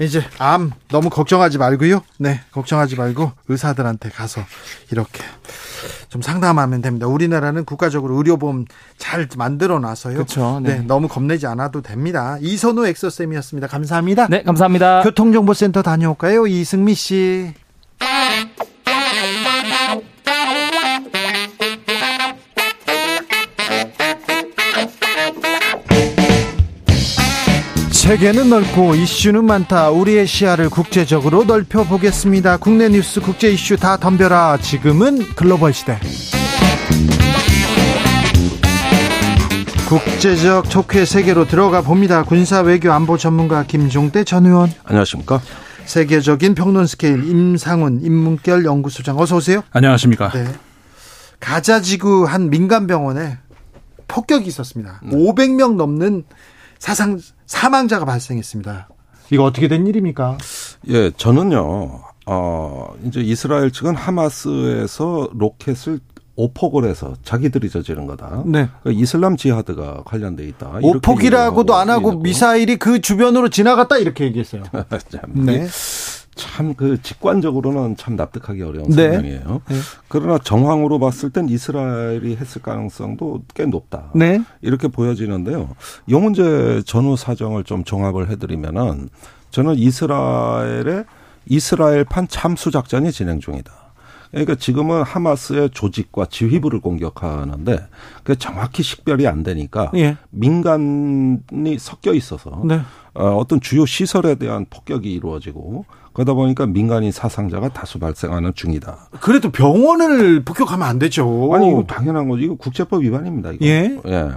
이제 0.00 0.24
암 0.38 0.72
너무 0.88 1.10
걱정하지 1.10 1.58
말고요. 1.58 2.02
네, 2.18 2.40
걱정하지 2.52 2.96
말고 2.96 3.32
의사들한테 3.48 4.08
가서 4.08 4.40
이렇게 4.90 5.22
좀 6.08 6.22
상담하면 6.22 6.80
됩니다. 6.80 7.06
우리나라는 7.06 7.64
국가적으로 7.64 8.16
의료보험 8.16 8.64
잘 8.96 9.28
만들어 9.36 9.78
놔서요. 9.78 10.14
그렇죠. 10.14 10.60
네. 10.60 10.78
네. 10.78 10.82
너무 10.82 11.06
겁내지 11.06 11.46
않아도 11.46 11.82
됩니다. 11.82 12.38
이선우 12.40 12.86
엑소쌤이었습니다. 12.86 13.68
감사합니다. 13.68 14.28
네, 14.28 14.42
감사합니다. 14.42 15.02
교통정보센터 15.02 15.82
다녀올까요? 15.82 16.46
이승미 16.46 16.94
씨. 16.94 17.54
세계는 28.10 28.50
넓고 28.50 28.96
이슈는 28.96 29.44
많다. 29.44 29.90
우리의 29.90 30.26
시야를 30.26 30.68
국제적으로 30.68 31.44
넓혀 31.44 31.84
보겠습니다. 31.84 32.56
국내 32.56 32.88
뉴스, 32.88 33.20
국제 33.20 33.52
이슈 33.52 33.76
다 33.76 33.96
덤벼라. 33.98 34.58
지금은 34.60 35.20
글로벌 35.36 35.72
시대. 35.72 35.96
국제적 39.88 40.68
촉회 40.68 41.04
세계로 41.04 41.46
들어가 41.46 41.82
봅니다. 41.82 42.24
군사 42.24 42.62
외교 42.62 42.90
안보 42.90 43.16
전문가 43.16 43.62
김종대 43.62 44.24
전 44.24 44.44
의원. 44.44 44.72
안녕하십니까? 44.82 45.40
세계적인 45.84 46.56
평론 46.56 46.88
스케일 46.88 47.22
임상훈 47.22 48.00
인문결 48.02 48.64
연구소장 48.64 49.20
어서 49.20 49.36
오세요. 49.36 49.62
안녕하십니까? 49.70 50.30
네. 50.30 50.46
가자 51.38 51.80
지구 51.80 52.24
한 52.24 52.50
민간 52.50 52.88
병원에 52.88 53.38
폭격이 54.08 54.48
있었습니다. 54.48 55.00
네. 55.04 55.16
500명 55.16 55.76
넘는 55.76 56.24
사상 56.80 57.20
사망자가 57.46 58.04
발생했습니다. 58.04 58.88
이거 59.30 59.44
어떻게 59.44 59.68
된 59.68 59.86
일입니까? 59.86 60.38
예, 60.88 61.12
저는요. 61.16 62.02
어, 62.26 62.94
이제 63.04 63.20
이스라엘 63.20 63.70
측은 63.70 63.94
하마스에서 63.94 65.28
로켓을 65.32 66.00
오폭을 66.36 66.88
해서 66.88 67.14
자기들이 67.22 67.68
저지른 67.68 68.06
거다. 68.06 68.44
네. 68.46 68.68
그러니까 68.82 69.02
이슬람 69.02 69.36
지하드가 69.36 70.04
관련돼 70.04 70.44
있다. 70.48 70.78
오폭이라고도 70.82 71.74
안 71.74 71.90
하고 71.90 72.12
미사일이 72.18 72.76
그 72.76 73.00
주변으로 73.00 73.50
지나갔다 73.50 73.98
이렇게 73.98 74.24
얘기했어요. 74.24 74.62
네. 75.34 75.66
참 76.40 76.74
그 76.74 77.00
직관적으로는 77.02 77.96
참 77.96 78.16
납득하기 78.16 78.62
어려운 78.62 78.88
네. 78.90 79.10
설명이에요. 79.12 79.60
네. 79.68 79.76
그러나 80.08 80.38
정황으로 80.38 80.98
봤을 80.98 81.30
땐 81.30 81.48
이스라엘이 81.48 82.36
했을 82.36 82.62
가능성도 82.62 83.42
꽤 83.54 83.66
높다. 83.66 84.10
네. 84.14 84.42
이렇게 84.62 84.88
보여지는데요. 84.88 85.70
이 86.06 86.14
문제 86.14 86.82
전후 86.86 87.16
사정을 87.16 87.64
좀 87.64 87.84
종합을 87.84 88.30
해드리면은 88.30 89.08
저는 89.50 89.74
이스라엘의 89.76 91.04
이스라엘판 91.46 92.28
참수 92.28 92.70
작전이 92.70 93.10
진행 93.12 93.40
중이다. 93.40 93.72
그러니까 94.30 94.54
지금은 94.54 95.02
하마스의 95.02 95.70
조직과 95.70 96.26
지휘부를 96.26 96.80
공격하는데 96.80 97.86
그 98.22 98.38
정확히 98.38 98.82
식별이 98.82 99.26
안 99.26 99.42
되니까 99.42 99.90
예. 99.96 100.16
민간이 100.30 101.78
섞여 101.78 102.14
있어서 102.14 102.62
네. 102.64 102.80
어, 103.14 103.36
어떤 103.36 103.60
주요 103.60 103.84
시설에 103.86 104.36
대한 104.36 104.66
폭격이 104.70 105.12
이루어지고 105.12 105.84
그러다 106.12 106.34
보니까 106.34 106.66
민간인 106.66 107.12
사상자가 107.12 107.68
다수 107.70 107.98
발생하는 107.98 108.52
중이다. 108.54 109.08
그래도 109.20 109.50
병원을 109.50 110.44
폭격하면 110.44 110.86
안 110.86 110.98
되죠. 110.98 111.50
아니 111.52 111.68
이거 111.68 111.84
당연한 111.84 112.28
거죠. 112.28 112.42
이거 112.42 112.54
국제법 112.54 113.02
위반입니다. 113.02 113.52
이거. 113.52 113.64
예. 113.64 113.98
예. 114.06 114.28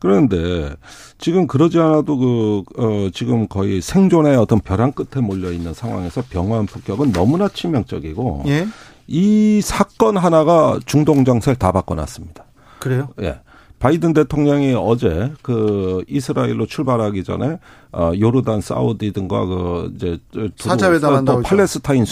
그런데 0.00 0.74
지금 1.18 1.48
그러지 1.48 1.78
않아도 1.78 2.18
그, 2.18 2.62
어, 2.76 3.10
지금 3.12 3.48
거의 3.48 3.80
생존의 3.80 4.36
어떤 4.36 4.60
벼랑 4.60 4.92
끝에 4.92 5.20
몰려 5.20 5.50
있는 5.50 5.74
상황에서 5.74 6.22
병원 6.30 6.66
폭격은 6.66 7.12
너무나 7.12 7.48
치명적이고. 7.48 8.44
예. 8.46 8.66
이 9.08 9.60
사건 9.62 10.16
하나가 10.16 10.78
중동 10.86 11.24
정세를 11.24 11.56
다 11.56 11.72
바꿔놨습니다. 11.72 12.44
그래요? 12.78 13.08
예. 13.22 13.40
바이든 13.78 14.12
대통령이 14.12 14.74
어제 14.76 15.32
그 15.40 16.02
이스라엘로 16.08 16.66
출발하기 16.66 17.22
전에 17.22 17.58
어 17.92 18.10
요르단 18.18 18.60
사우디 18.60 19.12
등과 19.12 19.46
그 19.46 19.92
이제 19.94 20.18
사자회담 20.56 21.24
또 21.24 21.42
팔레스타인 21.42 22.04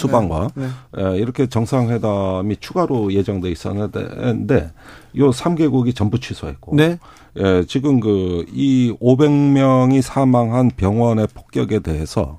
네, 0.55 0.69
네. 0.95 1.03
예, 1.03 1.17
이렇게 1.17 1.49
정상회담이 1.49 2.59
추가로 2.61 3.13
예정돼 3.13 3.51
있었는데 3.51 4.71
요 5.19 5.31
3개국이 5.31 5.95
전부 5.95 6.21
취소했고 6.21 6.77
네. 6.77 7.01
예, 7.37 7.65
지금 7.67 7.99
그 7.99 8.45
이 8.53 8.95
500명이 9.01 10.03
사망한 10.03 10.71
병원의 10.77 11.29
폭격에 11.35 11.81
대해서 11.81 12.39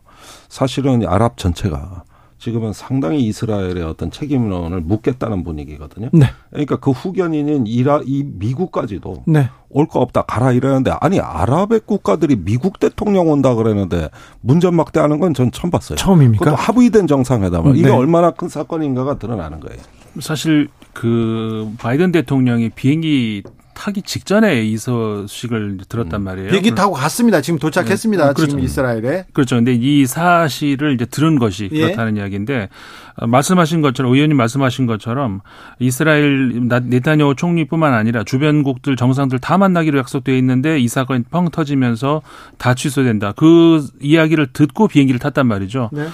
사실은 0.49 1.05
아랍 1.05 1.37
전체가 1.37 2.03
지금은 2.39 2.71
상당히 2.71 3.23
이스라엘의 3.25 3.81
어떤 3.81 4.11
책임론을 4.11 4.81
묻겠다는 4.81 5.43
분위기거든요. 5.43 6.09
네. 6.13 6.27
그러니까 6.51 6.75
그 6.77 6.91
후견인인 6.91 7.65
이라 7.67 8.01
이 8.05 8.23
미국까지도 8.23 9.23
네. 9.25 9.49
올거 9.69 9.99
없다 9.99 10.21
가라 10.23 10.51
이러는데 10.51 10.91
아니 11.01 11.19
아랍의 11.19 11.81
국가들이 11.85 12.35
미국 12.35 12.79
대통령 12.79 13.29
온다 13.29 13.55
그러는데 13.55 14.09
문전막대하는 14.41 15.19
건 15.19 15.33
전 15.33 15.51
처음 15.51 15.71
봤어요. 15.71 15.97
처음입니까? 15.97 16.55
합의된 16.55 17.05
정상회담을 17.07 17.73
네. 17.73 17.79
이게 17.79 17.89
얼마나 17.89 18.31
큰 18.31 18.47
사건인가가 18.49 19.19
드러나는 19.19 19.59
거예요. 19.59 19.79
사실 20.19 20.69
그 20.93 21.71
바이든 21.77 22.11
대통령이 22.11 22.69
비행기 22.69 23.43
타기 23.77 24.01
직전에 24.01 24.63
이 24.63 24.75
소식을 24.75 25.77
들었단 25.87 26.21
음. 26.21 26.23
말이에요. 26.23 26.49
비행기 26.49 26.73
타고 26.73 26.93
갔습니다. 26.93 27.41
지금 27.41 27.59
도착했습니다. 27.59 28.25
네. 28.25 28.33
그렇죠. 28.33 28.49
지금 28.49 28.63
이스라엘에. 28.63 29.25
그렇죠. 29.33 29.55
근데 29.55 29.73
이 29.75 30.07
사실을 30.07 30.95
이제 30.95 31.05
들은 31.05 31.37
것이 31.37 31.69
예. 31.71 31.81
그렇다는 31.81 32.17
이야기인데 32.17 32.69
어, 33.17 33.27
말씀하신 33.27 33.81
것처럼 33.81 34.11
의원님 34.11 34.35
말씀하신 34.35 34.87
것처럼 34.87 35.41
이스라엘 35.77 36.67
네타냐후 36.85 37.35
총리뿐만 37.35 37.93
아니라 37.93 38.23
주변국들 38.23 38.95
정상들 38.95 39.37
다 39.39 39.59
만나기로 39.59 39.99
약속돼 39.99 40.35
있는데 40.39 40.79
이 40.79 40.87
사건이 40.87 41.25
펑 41.29 41.49
터지면서 41.51 42.23
다 42.57 42.73
취소된다. 42.73 43.33
그 43.33 43.85
이야기를 44.01 44.53
듣고 44.53 44.87
비행기를 44.87 45.19
탔단 45.19 45.45
말이죠. 45.45 45.91
네. 45.93 46.07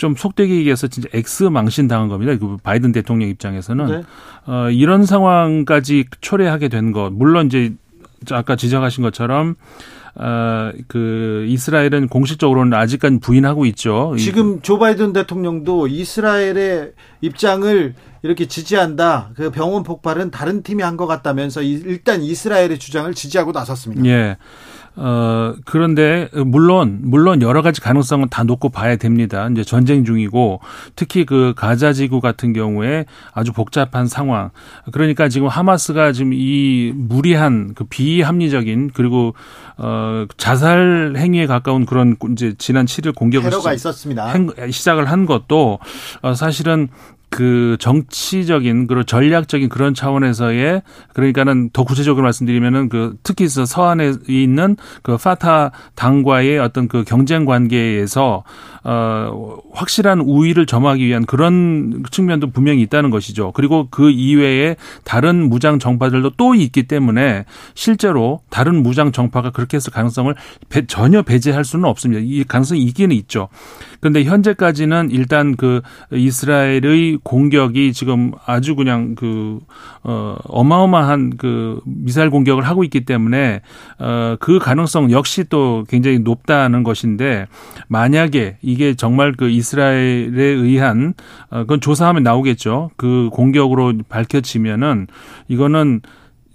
좀 0.00 0.16
속되게 0.16 0.56
얘기해서 0.56 0.86
진짜 0.86 1.10
엑스 1.12 1.42
망신 1.44 1.86
당한 1.86 2.08
겁니다. 2.08 2.34
그 2.38 2.56
바이든 2.62 2.92
대통령 2.92 3.28
입장에서는 3.28 3.86
네. 3.86 4.02
어, 4.46 4.70
이런 4.70 5.04
상황까지 5.04 6.06
초래하게 6.22 6.68
된 6.68 6.92
것. 6.92 7.10
물론 7.12 7.48
이제 7.48 7.74
아까 8.30 8.56
지적하신 8.56 9.02
것처럼 9.02 9.56
어, 10.14 10.72
그 10.88 11.44
이스라엘은 11.48 12.08
공식적으로는 12.08 12.72
아직까지 12.78 13.18
부인하고 13.20 13.66
있죠. 13.66 14.14
지금 14.18 14.62
조 14.62 14.78
바이든 14.78 15.12
대통령도 15.12 15.86
이스라엘의 15.88 16.92
입장을 17.20 17.94
이렇게 18.22 18.46
지지한다. 18.46 19.32
그 19.36 19.50
병원 19.50 19.82
폭발은 19.82 20.30
다른 20.30 20.62
팀이 20.62 20.82
한 20.82 20.96
것 20.96 21.06
같다면서 21.06 21.60
일단 21.60 22.22
이스라엘의 22.22 22.78
주장을 22.78 23.12
지지하고 23.12 23.52
나섰습니다. 23.52 24.04
예. 24.06 24.38
어, 24.96 25.54
그런데 25.64 26.28
물론 26.44 27.00
물론 27.02 27.42
여러 27.42 27.62
가지 27.62 27.80
가능성은 27.80 28.28
다 28.28 28.42
놓고 28.42 28.70
봐야 28.70 28.96
됩니다. 28.96 29.48
이제 29.50 29.62
전쟁 29.62 30.04
중이고 30.04 30.60
특히 30.96 31.24
그 31.24 31.54
가자 31.56 31.92
지구 31.92 32.20
같은 32.20 32.52
경우에 32.52 33.06
아주 33.32 33.52
복잡한 33.52 34.06
상황. 34.06 34.50
그러니까 34.92 35.28
지금 35.28 35.48
하마스가 35.48 36.12
지금 36.12 36.32
이 36.34 36.92
무리한 36.94 37.72
그 37.74 37.84
비합리적인 37.84 38.90
그리고 38.92 39.34
어 39.76 40.26
자살 40.36 41.14
행위에 41.16 41.46
가까운 41.46 41.86
그런 41.86 42.16
이제 42.32 42.54
지난 42.58 42.86
7일 42.86 43.14
공격을 43.14 43.50
시작을 44.70 45.10
한 45.10 45.24
것도 45.26 45.78
어 46.22 46.34
사실은 46.34 46.88
그 47.30 47.76
정치적인 47.78 48.88
그리고 48.88 49.04
전략적인 49.04 49.68
그런 49.68 49.94
차원에서의 49.94 50.82
그러니까는 51.14 51.70
더 51.72 51.84
구체적으로 51.84 52.24
말씀드리면은 52.24 52.88
그 52.88 53.16
특히 53.22 53.48
서한에 53.48 54.12
있는 54.28 54.76
그 55.02 55.16
파타 55.16 55.70
당과의 55.94 56.58
어떤 56.58 56.88
그 56.88 57.04
경쟁 57.04 57.44
관계에서 57.44 58.44
어 58.84 59.58
확실한 59.72 60.20
우위를 60.20 60.66
점하기 60.66 61.06
위한 61.06 61.26
그런 61.26 62.02
측면도 62.10 62.50
분명히 62.50 62.82
있다는 62.82 63.10
것이죠. 63.10 63.52
그리고 63.52 63.88
그 63.90 64.10
이외에 64.10 64.76
다른 65.04 65.48
무장 65.48 65.78
정파들도 65.78 66.30
또 66.36 66.54
있기 66.54 66.84
때문에 66.84 67.44
실제로 67.74 68.40
다른 68.50 68.82
무장 68.82 69.12
정파가 69.12 69.50
그렇게 69.50 69.76
했을 69.76 69.92
가능성을 69.92 70.34
배, 70.68 70.86
전혀 70.86 71.22
배제할 71.22 71.64
수는 71.64 71.84
없습니다. 71.84 72.22
이 72.24 72.44
가능성이 72.44 72.82
있기는 72.84 73.14
있죠. 73.16 73.48
그런데 74.00 74.24
현재까지는 74.24 75.10
일단 75.10 75.56
그 75.56 75.82
이스라엘의 76.10 77.18
공격이 77.22 77.92
지금 77.92 78.32
아주 78.46 78.74
그냥 78.74 79.14
그, 79.14 79.60
어, 80.02 80.36
어마어마한 80.44 81.36
그 81.36 81.80
미사일 81.84 82.30
공격을 82.30 82.66
하고 82.66 82.82
있기 82.84 83.04
때문에, 83.04 83.60
어, 83.98 84.36
그 84.40 84.58
가능성 84.58 85.10
역시 85.10 85.44
또 85.48 85.84
굉장히 85.88 86.18
높다는 86.20 86.82
것인데, 86.82 87.46
만약에 87.88 88.58
이게 88.70 88.94
정말 88.94 89.32
그 89.32 89.48
이스라엘에 89.48 90.32
의한, 90.42 91.14
어, 91.50 91.60
그건 91.60 91.80
조사하면 91.80 92.22
나오겠죠. 92.22 92.90
그 92.96 93.28
공격으로 93.32 93.94
밝혀지면은, 94.08 95.06
이거는 95.48 96.00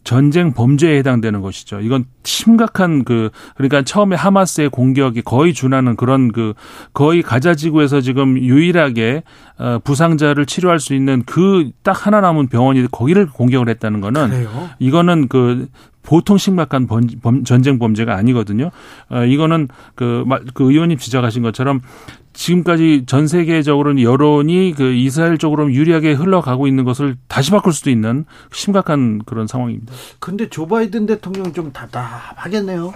전쟁 0.05 0.53
범죄에 0.53 0.99
해당되는 0.99 1.41
것이죠. 1.41 1.79
이건 1.81 2.05
심각한 2.23 3.03
그 3.03 3.31
그러니까 3.55 3.81
처음에 3.81 4.15
하마스의 4.15 4.69
공격이 4.69 5.23
거의 5.23 5.51
준하는 5.51 5.95
그런 5.95 6.31
그 6.31 6.53
거의 6.93 7.23
가자 7.23 7.55
지구에서 7.55 8.01
지금 8.01 8.37
유일하게 8.37 9.23
어 9.57 9.79
부상자를 9.83 10.45
치료할 10.45 10.79
수 10.79 10.93
있는 10.93 11.23
그 11.23 11.71
딱 11.81 12.05
하나 12.05 12.21
남은 12.21 12.47
병원이 12.49 12.87
거기를 12.91 13.25
공격을 13.27 13.67
했다는 13.69 13.99
거는 13.99 14.29
그래요? 14.29 14.69
이거는 14.77 15.27
그 15.27 15.67
보통 16.05 16.37
심각한 16.37 16.87
범, 16.87 17.43
전쟁 17.43 17.79
범죄가 17.79 18.15
아니거든요. 18.15 18.71
어, 19.09 19.23
이거는 19.25 19.67
그, 19.95 20.23
그 20.53 20.71
의원님 20.71 20.97
지적하신 20.97 21.43
것처럼 21.43 21.81
지금까지 22.33 23.03
전 23.05 23.27
세계적으로는 23.27 24.03
여론이 24.03 24.73
그 24.77 24.93
이스라엘 24.93 25.37
쪽으로 25.37 25.71
유리하게 25.71 26.13
흘러가고 26.13 26.67
있는 26.67 26.83
것을 26.83 27.15
다시 27.27 27.51
바꿀 27.51 27.73
수도 27.73 27.89
있는 27.89 28.25
심각한 28.51 29.21
그런 29.25 29.47
상황입니다. 29.47 29.93
근데 30.19 30.49
조 30.49 30.67
바이든 30.67 31.05
대통령 31.05 31.53
좀 31.53 31.71
답답하겠네요. 31.71 32.93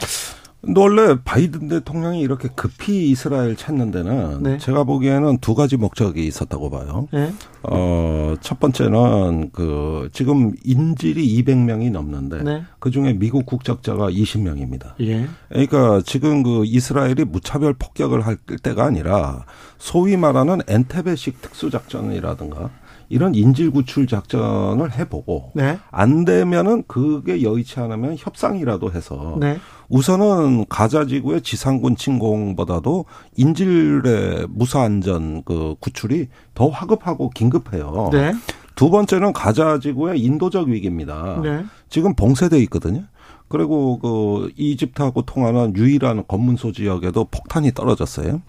원래 0.62 1.18
바이든 1.24 1.70
대통령이 1.70 2.20
이렇게 2.20 2.50
급히 2.54 3.10
이스라엘 3.10 3.56
찾는 3.56 3.92
데는 3.92 4.44
네. 4.44 4.58
제가 4.58 4.84
보기에는 4.84 5.38
두 5.38 5.56
가지 5.56 5.78
목적이 5.78 6.28
있었다고 6.28 6.70
봐요. 6.70 7.08
네. 7.14 7.32
어, 7.64 8.36
첫 8.42 8.60
번째는 8.60 9.52
그 9.54 10.10
지금 10.12 10.54
인질이 10.66 11.44
200명이 11.44 11.92
넘는데 11.92 12.44
네. 12.44 12.64
그 12.80 12.92
중에 12.92 13.14
미국 13.14 13.46
국적자가 13.46 14.10
20명입니다. 14.10 14.96
예. 15.00 15.28
그러니까 15.48 16.02
지금 16.06 16.44
그 16.44 16.64
이스라엘이 16.66 17.26
무차별 17.26 17.74
폭격을 17.74 18.26
할 18.26 18.36
때가 18.36 18.84
아니라 18.84 19.46
소위 19.78 20.18
말하는 20.18 20.60
엔테베식 20.68 21.42
특수작전이라든가 21.42 22.70
이런 23.10 23.34
인질 23.34 23.72
구출 23.72 24.08
작전을 24.08 24.94
해보고 24.94 25.52
네. 25.56 25.80
안 25.90 26.26
되면은 26.26 26.84
그게 26.88 27.42
여의치 27.42 27.80
않으면 27.80 28.16
협상이라도 28.18 28.92
해서 28.92 29.36
네. 29.40 29.58
우선은 29.90 30.66
가자 30.70 31.06
지구의 31.06 31.42
지상군 31.42 31.96
침공보다도 31.96 33.06
인질의 33.36 34.48
무사 34.50 34.82
안전 34.82 35.44
그 35.44 35.76
구출이 35.80 36.28
더 36.54 36.70
화급하고 36.70 37.30
긴급해요. 37.32 38.10
네. 38.12 38.34
두 38.76 38.90
번째는 38.90 39.34
가자 39.34 39.80
지구의 39.80 40.22
인도적 40.22 40.68
위기입니다. 40.68 41.42
네. 41.44 41.66
지금 41.90 42.16
봉쇄돼 42.16 42.60
있거든요. 42.64 43.04
그리고 43.50 43.98
그 44.00 44.52
이집트하고 44.56 45.24
통하는 45.24 45.76
유일한 45.76 46.24
검문소 46.28 46.72
지역에도 46.72 47.26
폭탄이 47.26 47.74
떨어졌어요. 47.74 48.42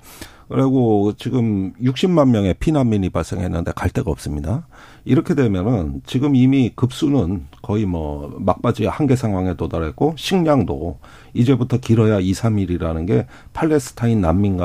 그리고 0.50 1.12
지금 1.16 1.73
60만 1.80 2.30
명의 2.30 2.54
피난민이 2.54 3.11
발생했는데 3.11 3.71
갈 3.76 3.88
데가 3.88 4.11
없습니다. 4.11 4.66
이렇게 5.04 5.37
되면은 5.37 6.02
지금 6.04 6.35
이미 6.35 6.73
급수는 6.75 7.47
거의 7.62 7.87
뭐 7.87 8.37
막바지 8.40 8.87
한계 8.87 9.14
상황에 9.14 9.54
도달했고 9.54 10.14
식량도 10.16 10.99
이제부터 11.35 11.78
길어야 11.78 12.19
2, 12.19 12.33
3일이라는 12.33 13.07
게 13.07 13.26
팔레스타인 13.52 14.21
난민 14.21 14.59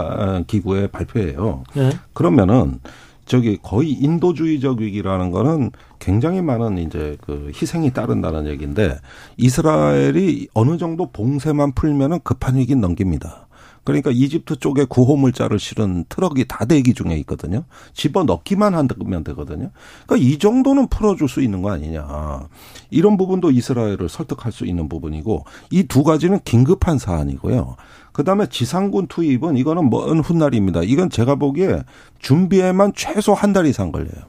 기구의 0.47 0.87
발표예요. 0.87 1.63
네. 1.75 1.91
그러면은 2.13 2.79
저기 3.25 3.57
거의 3.61 3.91
인도주의적 3.91 4.79
위기라는 4.79 5.29
거는 5.29 5.71
굉장히 5.99 6.41
많은 6.41 6.79
이제 6.79 7.17
그 7.21 7.51
희생이 7.53 7.91
따른다는 7.91 8.47
얘기인데 8.47 8.97
이스라엘이 9.37 10.47
어느 10.53 10.77
정도 10.77 11.11
봉쇄만 11.11 11.73
풀면은 11.73 12.19
급한 12.23 12.57
위기 12.57 12.75
넘깁니다. 12.75 13.44
그러니까 13.85 14.11
이집트 14.11 14.57
쪽에 14.57 14.83
구호물자를 14.83 15.59
실은 15.59 16.03
트럭이 16.09 16.45
다 16.49 16.65
대기 16.65 16.93
중에 16.93 17.15
있거든요. 17.19 17.63
집어 17.93 18.23
넣기만 18.25 18.75
한다면 18.75 19.23
되거든요. 19.23 19.71
그러니까 20.05 20.27
이 20.27 20.37
정도는 20.37 20.87
풀어줄 20.89 21.29
수 21.29 21.41
있는 21.41 21.61
거 21.61 21.71
아니냐. 21.71 22.49
이런 22.89 23.15
부분도 23.15 23.51
이스라엘을 23.51 24.09
설득할 24.09 24.51
수 24.51 24.65
있는 24.65 24.89
부분이고 24.89 25.45
이 25.71 25.83
두 25.87 26.03
가지는 26.03 26.39
긴급한 26.43 26.97
사안이고요. 26.97 27.77
그다음에 28.11 28.47
지상군 28.47 29.07
투입은 29.07 29.55
이거는 29.57 29.89
먼 29.89 30.19
훗날입니다. 30.19 30.81
이건 30.83 31.09
제가 31.09 31.35
보기에 31.35 31.83
준비에만 32.19 32.93
최소 32.95 33.33
한 33.33 33.53
달 33.53 33.65
이상 33.67 33.91
걸려요. 33.93 34.25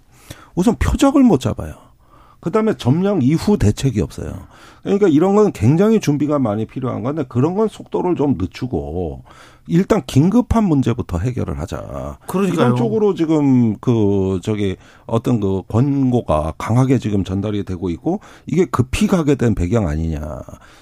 우선 0.54 0.76
표적을 0.76 1.22
못 1.24 1.40
잡아요. 1.40 1.74
그다음에 2.40 2.74
점령 2.76 3.22
이후 3.22 3.58
대책이 3.58 4.00
없어요. 4.00 4.32
그러니까 4.82 5.08
이런 5.08 5.34
건 5.34 5.52
굉장히 5.52 5.98
준비가 5.98 6.38
많이 6.38 6.64
필요한 6.64 7.02
건데 7.02 7.24
그런 7.28 7.54
건 7.54 7.66
속도를 7.68 8.14
좀 8.14 8.36
늦추고 8.38 9.24
일단 9.66 10.02
긴급한 10.06 10.64
문제부터 10.64 11.18
해결을 11.18 11.58
하자. 11.58 12.18
그러니까요. 12.28 12.54
이런 12.54 12.76
쪽으로 12.76 13.14
지금 13.14 13.76
그 13.78 14.38
저기 14.42 14.76
어떤 15.06 15.40
그 15.40 15.62
권고가 15.68 16.54
강하게 16.56 16.98
지금 16.98 17.24
전달이 17.24 17.64
되고 17.64 17.90
있고 17.90 18.20
이게 18.46 18.64
급히 18.64 19.08
가게 19.08 19.34
된 19.34 19.56
배경 19.56 19.88
아니냐. 19.88 20.20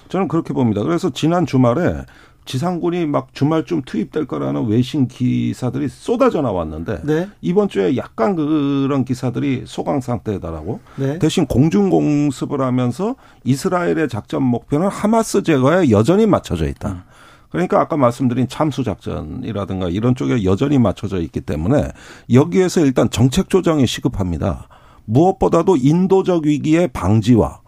저는 0.09 0.27
그렇게 0.27 0.53
봅니다. 0.53 0.83
그래서 0.83 1.09
지난 1.09 1.47
주말에 1.47 2.03
지상군이 2.45 3.05
막 3.07 3.33
주말쯤 3.33 3.81
투입될 3.83 4.25
거라는 4.25 4.67
외신 4.67 5.07
기사들이 5.07 5.89
쏟아져 5.89 6.41
나왔는데 6.41 7.01
네. 7.03 7.27
이번 7.41 7.67
주에 7.67 7.97
약간 7.97 8.35
그런 8.35 9.03
기사들이 9.03 9.63
소강 9.65 10.01
상태다라고 10.01 10.79
네. 10.97 11.19
대신 11.19 11.45
공중 11.45 11.89
공습을 11.89 12.61
하면서 12.61 13.15
이스라엘의 13.43 14.07
작전 14.09 14.43
목표는 14.43 14.87
하마스 14.87 15.43
제거에 15.43 15.89
여전히 15.89 16.25
맞춰져 16.25 16.67
있다. 16.67 16.89
음. 16.89 17.01
그러니까 17.49 17.79
아까 17.79 17.95
말씀드린 17.95 18.47
참수 18.47 18.83
작전이라든가 18.83 19.89
이런 19.89 20.13
쪽에 20.13 20.43
여전히 20.43 20.77
맞춰져 20.77 21.19
있기 21.21 21.41
때문에 21.41 21.89
여기에서 22.33 22.81
일단 22.81 23.09
정책 23.09 23.49
조정이 23.49 23.87
시급합니다. 23.87 24.67
무엇보다도 25.05 25.77
인도적 25.77 26.45
위기의 26.45 26.89
방지와 26.89 27.61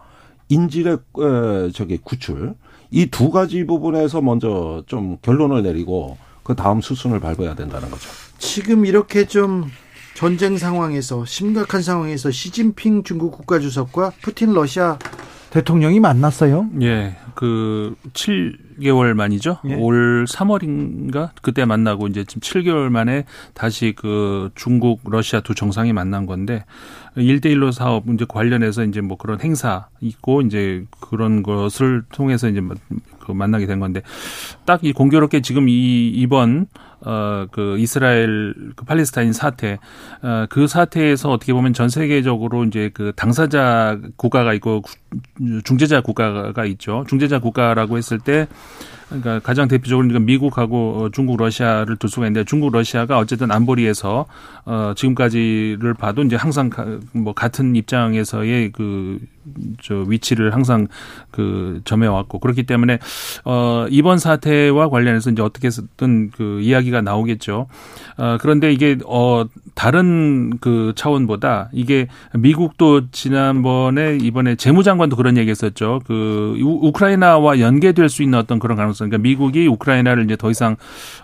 인질의 0.50 0.98
저기 1.72 1.98
구출 1.98 2.54
이 2.90 3.06
두 3.06 3.30
가지 3.30 3.64
부분에서 3.64 4.20
먼저 4.22 4.82
좀 4.86 5.18
결론을 5.22 5.62
내리고 5.62 6.16
그 6.42 6.54
다음 6.54 6.80
수순을 6.80 7.20
밟아야 7.20 7.54
된다는 7.54 7.90
거죠. 7.90 8.08
지금 8.38 8.86
이렇게 8.86 9.26
좀 9.26 9.70
전쟁 10.14 10.56
상황에서 10.56 11.24
심각한 11.24 11.82
상황에서 11.82 12.30
시진핑 12.30 13.04
중국 13.04 13.32
국가주석과 13.32 14.12
푸틴 14.22 14.52
러시아 14.52 14.98
대통령이 15.50 16.00
만났어요. 16.00 16.68
예. 16.82 17.16
그 17.34 17.94
7개월 18.12 19.14
만이죠. 19.14 19.58
예. 19.68 19.74
올 19.76 20.26
3월인가 20.28 21.30
그때 21.40 21.64
만나고 21.64 22.08
이제 22.08 22.24
지금 22.24 22.40
7개월 22.40 22.90
만에 22.90 23.24
다시 23.54 23.94
그 23.96 24.50
중국, 24.54 25.00
러시아 25.04 25.40
두 25.40 25.54
정상이 25.54 25.92
만난 25.92 26.26
건데 26.26 26.64
1대1로 27.18 27.72
사업 27.72 28.04
이제 28.08 28.24
관련해서 28.28 28.84
이제 28.84 29.00
뭐 29.00 29.16
그런 29.16 29.40
행사 29.40 29.88
있고 30.00 30.42
이제 30.42 30.84
그런 31.00 31.42
것을 31.42 32.02
통해서 32.12 32.48
이제 32.48 32.60
뭐그 32.60 33.32
만나게 33.32 33.66
된 33.66 33.80
건데 33.80 34.02
딱 34.64 34.80
이 34.82 34.92
공교롭게 34.92 35.42
지금 35.42 35.68
이 35.68 36.08
이번 36.08 36.66
어그 37.00 37.78
이스라엘 37.78 38.54
그 38.76 38.84
팔레스타인 38.84 39.32
사태 39.32 39.78
어그 40.22 40.66
사태에서 40.66 41.30
어떻게 41.30 41.52
보면 41.52 41.72
전 41.72 41.88
세계적으로 41.88 42.64
이제 42.64 42.90
그 42.94 43.12
당사자 43.16 43.98
국가가 44.16 44.54
있고 44.54 44.82
중재자 45.64 46.00
국가가 46.00 46.64
있죠. 46.64 47.04
중재자 47.08 47.40
국가라고 47.40 47.98
했을 47.98 48.18
때 48.18 48.48
그러니까 49.08 49.40
가장 49.40 49.68
대표적으로 49.68 50.06
그러니까 50.06 50.26
미국하고 50.26 51.04
어, 51.04 51.08
중국, 51.10 51.38
러시아를 51.38 51.96
둘 51.96 52.10
수가 52.10 52.26
있는데 52.26 52.44
중국, 52.44 52.72
러시아가 52.72 53.18
어쨌든 53.18 53.50
안보리에서 53.50 54.26
어 54.64 54.92
지금까지를 54.96 55.94
봐도 55.94 56.22
이제 56.22 56.36
항상 56.36 56.70
뭐 57.12 57.32
같은 57.32 57.74
입장에서의 57.74 58.72
그 58.72 59.18
저 59.82 60.04
위치를 60.06 60.54
항상 60.54 60.88
그 61.30 61.80
점해왔고 61.84 62.38
그렇기 62.38 62.64
때문에 62.64 62.98
어 63.44 63.86
이번 63.90 64.18
사태와 64.18 64.88
관련해서 64.88 65.30
이제 65.30 65.42
어떻게든 65.42 66.30
그 66.32 66.60
이야기가 66.60 67.02
나오겠죠. 67.02 67.66
어 68.16 68.38
그런데 68.40 68.72
이게 68.72 68.98
어 69.06 69.44
다른 69.74 70.58
그 70.58 70.92
차원보다 70.96 71.70
이게 71.72 72.08
미국도 72.34 73.10
지난번에 73.10 74.18
이번에 74.20 74.56
재무장관도 74.56 75.16
그런 75.16 75.36
얘기했었죠. 75.36 76.00
그 76.06 76.56
우크라이나와 76.60 77.60
연계될 77.60 78.08
수 78.08 78.22
있는 78.22 78.38
어떤 78.38 78.58
그런 78.58 78.76
가능성 78.76 78.97
그러니까 79.04 79.18
미국이 79.18 79.66
우크라이나를 79.66 80.24
이제 80.24 80.36
더 80.36 80.50
이상 80.50 80.76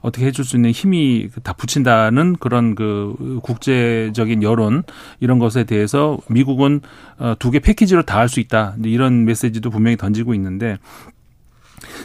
어떻게 0.03 0.27
해줄 0.27 0.45
수 0.45 0.57
있는 0.57 0.71
힘이 0.73 1.29
다 1.43 1.53
붙인다는 1.53 2.37
그런 2.41 2.75
그 2.75 3.39
국제적인 3.43 4.43
여론 4.43 4.83
이런 5.21 5.39
것에 5.39 5.65
대해서 5.65 6.19
미국은 6.29 6.81
어, 7.19 7.35
두개 7.39 7.61
패키지로 7.61 8.03
다 8.03 8.19
할 8.19 8.29
수 8.29 8.41
있다. 8.41 8.75
이런 8.83 9.25
메시지도 9.27 9.69
분명히 9.71 9.97
던지고 9.97 10.35
있는데 10.35 10.79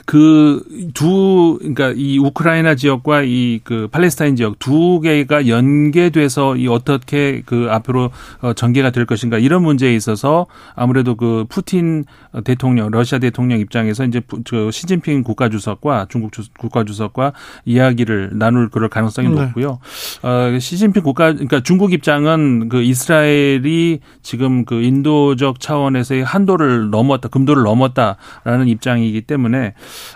그 0.06 0.64
두 0.94 1.58
그러니까 1.60 1.94
이 1.96 2.18
우크라이나 2.18 2.76
지역과 2.76 3.24
이 3.24 3.60
그 3.64 3.88
팔레스타인 3.92 4.36
지역 4.36 4.58
두 4.60 5.00
개가 5.00 5.48
연계돼서 5.48 6.56
이 6.56 6.68
어떻게 6.68 7.42
그 7.46 7.68
앞으로 7.70 8.12
어, 8.42 8.54
전개가 8.54 8.92
될 8.92 9.06
것인가 9.06 9.38
이런 9.38 9.64
문제에 9.64 9.94
있어서 9.96 10.48
아무래도 10.76 11.16
그 11.16 11.46
푸틴 11.50 12.06
대통령 12.44 12.90
러시아 12.92 13.20
대통령 13.20 13.60
입장에서 13.60 14.06
이제 14.06 14.22
그 14.50 14.72
시진핑 14.72 15.24
국가 15.24 15.50
주석과 15.50 16.08
중국 16.10 16.32
국가 16.58 16.84
주석과 16.84 17.34
이야기를 17.66 18.32
나눌 18.34 18.70
그럴 18.70 18.90
가능성이 18.90 19.30
네. 19.30 19.36
높고요. 19.42 19.80
어 20.24 20.60
시진핑 20.60 21.04
국가 21.04 21.34
그러니까 21.34 21.62
중국 21.62 21.94
입장은 21.94 22.70
그 22.70 22.82
이스라엘이 22.82 24.00
지금 24.22 24.66
그 24.66 24.82
인도적 24.82 25.60
차원에서의 25.60 26.24
한도를 26.24 26.90
넘었다 26.90 27.30
금도를 27.30 27.64
넘었다라는 27.64 28.68
입장이기 28.68 29.22
때문에 29.22 29.69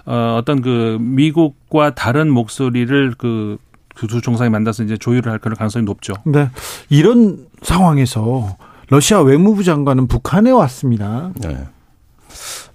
어, 0.05 0.37
어떤 0.39 0.61
그 0.61 0.97
미국과 0.99 1.95
다른 1.95 2.29
목소리를 2.29 3.15
그두 3.15 4.21
정상이 4.21 4.49
만나서 4.49 4.83
이제 4.83 4.97
조율을 4.97 5.31
할 5.31 5.39
그런 5.39 5.55
가능성이 5.55 5.85
높죠. 5.85 6.13
네. 6.25 6.49
이런 6.89 7.45
상황에서 7.61 8.57
러시아 8.89 9.21
외무부 9.21 9.63
장관은 9.63 10.07
북한에 10.07 10.51
왔습니다. 10.51 11.31
네. 11.41 11.57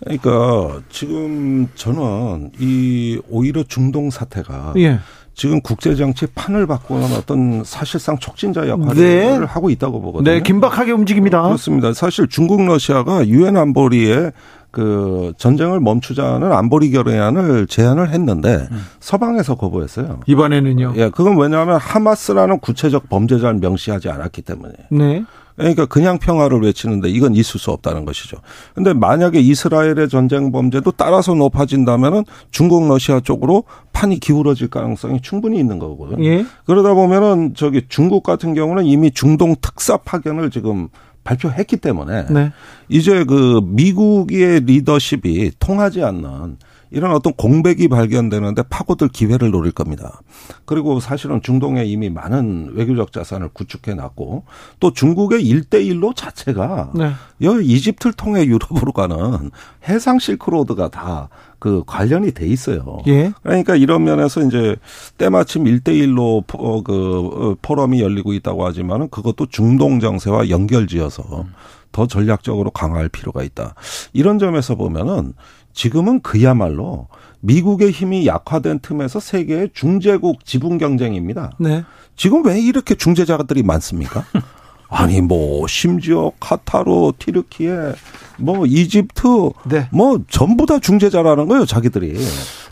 그러니까 0.01 0.81
지금 0.91 1.69
저는 1.75 2.53
이 2.59 3.21
오히려 3.29 3.65
중동 3.65 4.11
사태가 4.11 4.75
예. 4.77 5.01
지금 5.35 5.61
국제 5.61 5.95
정치 5.95 6.27
판을 6.27 6.67
바꾸는 6.67 7.13
어떤 7.13 7.63
사실상 7.65 8.19
촉진자 8.19 8.69
역할을 8.69 8.95
네. 8.97 9.29
하고 9.45 9.71
있다고 9.71 10.01
보거든요. 10.01 10.33
네, 10.33 10.43
긴박하게 10.43 10.91
움직입니다. 10.93 11.43
그렇습니다. 11.43 11.93
사실 11.93 12.27
중국 12.27 12.65
러시아가 12.65 13.27
유엔 13.29 13.57
안보리에 13.57 14.33
그 14.71 15.33
전쟁을 15.39 15.81
멈추자는 15.81 16.53
안보리 16.53 16.91
결의안을 16.91 17.67
제안을 17.67 18.11
했는데 18.11 18.69
음. 18.71 18.87
서방에서 19.01 19.55
거부했어요. 19.55 20.21
이번에는요? 20.27 20.95
예, 20.97 21.11
그건 21.11 21.39
왜냐하면 21.39 21.79
하마스라는 21.79 22.59
구체적 22.61 23.09
범죄자를 23.09 23.59
명시하지 23.61 24.11
않았기 24.11 24.43
때문에. 24.43 24.75
네. 24.91 25.25
그러니까 25.59 25.87
그냥 25.87 26.19
평화를 26.19 26.61
외치는데 26.63 27.09
이건 27.09 27.35
있을 27.35 27.59
수 27.59 27.73
없다는 27.73 28.05
것이죠. 28.05 28.37
근데 28.75 28.93
만약에 28.93 29.41
이스라엘의 29.41 30.09
전쟁 30.09 30.53
범죄도 30.53 30.93
따라서 30.93 31.35
높아진다면은 31.35 32.25
중국 32.53 32.87
러시아 32.89 33.19
쪽으로 33.19 33.65
판이 33.93 34.21
기울어질 34.21 34.69
가능성이 34.69 35.21
충분히 35.21 35.59
있는 35.59 35.81
거거든요. 35.81 36.25
예. 36.25 36.47
그러다 36.65 36.95
보면은 36.95 37.55
저기 37.55 37.83
중국 37.89 38.23
같은 38.23 38.55
경우는 38.55 38.85
이미 38.85 39.11
중동 39.11 39.57
특사 39.61 39.97
파견을 39.97 40.51
지금 40.51 40.89
발표했기 41.29 41.77
때문에 41.77 42.27
네. 42.31 42.53
이제 42.89 43.25
그 43.25 43.61
미국의 43.63 44.61
리더십이 44.61 45.53
통하지 45.59 46.03
않는 46.03 46.57
이런 46.91 47.13
어떤 47.13 47.33
공백이 47.35 47.89
발견되는데 47.89 48.63
파고들 48.71 49.09
기회를 49.09 49.51
노릴 49.51 49.73
겁니다. 49.73 50.21
그리고 50.65 51.01
사실은 51.01 51.41
중동에 51.43 51.85
이미 51.85 52.11
많은 52.11 52.73
외교적 52.75 53.13
자산을 53.13 53.51
구축해 53.53 53.95
놨고 53.95 54.45
또 54.81 54.93
중국의 54.93 55.45
일대일로 55.47 56.15
자체가 56.15 56.93
네. 56.95 57.13
여 57.43 57.61
이집트를 57.61 58.15
통해 58.15 58.45
유럽으로 58.45 58.93
가는 58.93 59.51
해상 59.89 60.19
실크로드가 60.19 60.89
다 60.89 61.29
그 61.59 61.83
관련이 61.87 62.33
돼 62.33 62.47
있어요. 62.47 62.99
예. 63.09 63.33
그러니까 63.43 63.75
이런 63.75 64.05
면에서 64.05 64.43
이제 64.43 64.77
때마침 65.17 65.67
일대일로 65.67 66.45
포, 66.47 66.83
그 66.83 67.19
어, 67.19 67.57
포럼이 67.61 68.01
열리고 68.01 68.33
있다고 68.33 68.65
하지만은 68.65 69.09
그것도 69.11 69.47
중동 69.47 69.99
정세와 70.01 70.51
연결지어서 70.51 71.43
음. 71.43 71.53
더 71.91 72.07
전략적으로 72.07 72.71
강화할 72.71 73.09
필요가 73.09 73.43
있다. 73.43 73.75
이런 74.13 74.39
점에서 74.39 74.77
보면은 74.77 75.33
지금은 75.79 76.23
그야말로 76.23 77.07
미국의 77.39 77.93
힘이 77.93 78.27
약화된 78.27 78.81
틈에서 78.81 79.21
세계의 79.21 79.71
중재국 79.75 80.45
지분 80.45 80.77
경쟁입니다. 80.77 81.53
네. 81.61 81.85
지금 82.17 82.45
왜 82.45 82.61
이렇게 82.61 82.97
중재자들이 82.97 83.63
많습니까? 83.63 84.25
아니 84.91 85.21
뭐 85.21 85.69
심지어 85.69 86.33
카타르, 86.41 87.13
티르키에 87.21 87.93
뭐 88.39 88.67
이집트 88.67 89.51
네. 89.69 89.89
뭐 89.93 90.21
전부 90.29 90.67
다 90.67 90.81
중재자라는 90.81 91.47
거예요, 91.47 91.65
자기들이. 91.65 92.19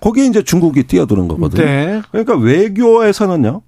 거기에 0.01 0.27
이제 0.27 0.43
중국이 0.43 0.83
뛰어드는 0.83 1.29
거거든요. 1.29 1.65
네. 1.65 2.03
그러니까 2.11 2.35
외교에서는요. 2.35 3.63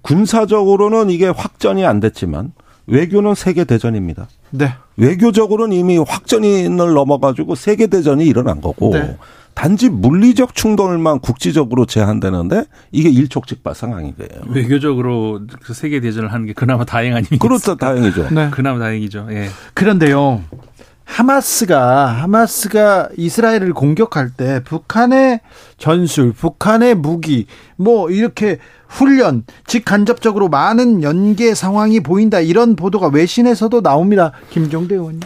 군사적으로는 0.00 1.10
이게 1.10 1.28
확전이 1.28 1.84
안 1.84 2.00
됐지만 2.00 2.52
외교는 2.88 3.34
세계 3.34 3.64
대전입니다. 3.64 4.28
네. 4.50 4.72
외교적으로는 4.96 5.76
이미 5.76 5.98
확전을 5.98 6.74
넘어가지고 6.74 7.54
세계 7.54 7.86
대전이 7.86 8.26
일어난 8.26 8.60
거고 8.60 8.90
네. 8.94 9.16
단지 9.54 9.88
물리적 9.88 10.54
충돌만 10.54 11.18
국지적으로 11.18 11.84
제한되는데 11.84 12.64
이게 12.92 13.08
일촉즉발 13.08 13.74
상황인 13.74 14.14
거예요. 14.16 14.42
외교적으로 14.48 15.40
그 15.62 15.74
세계 15.74 16.00
대전을 16.00 16.32
하는 16.32 16.46
게 16.46 16.52
그나마 16.52 16.84
다행 16.84 17.14
아닙니까? 17.14 17.38
그렇죠, 17.38 17.76
다행이죠. 17.76 18.30
네. 18.30 18.50
그나마 18.50 18.78
다행이죠. 18.78 19.28
예. 19.30 19.48
그런데요. 19.74 20.42
하마스가 21.08 22.06
하마스가 22.22 23.08
이스라엘을 23.16 23.72
공격할 23.72 24.30
때 24.30 24.62
북한의 24.62 25.40
전술, 25.78 26.32
북한의 26.32 26.94
무기 26.94 27.46
뭐 27.76 28.10
이렇게 28.10 28.58
훈련, 28.88 29.44
직간접적으로 29.66 30.48
많은 30.48 31.02
연계 31.02 31.54
상황이 31.54 32.00
보인다. 32.00 32.40
이런 32.40 32.76
보도가 32.76 33.08
외신에서도 33.08 33.80
나옵니다. 33.80 34.32
김종대 34.50 34.94
의원님. 34.94 35.20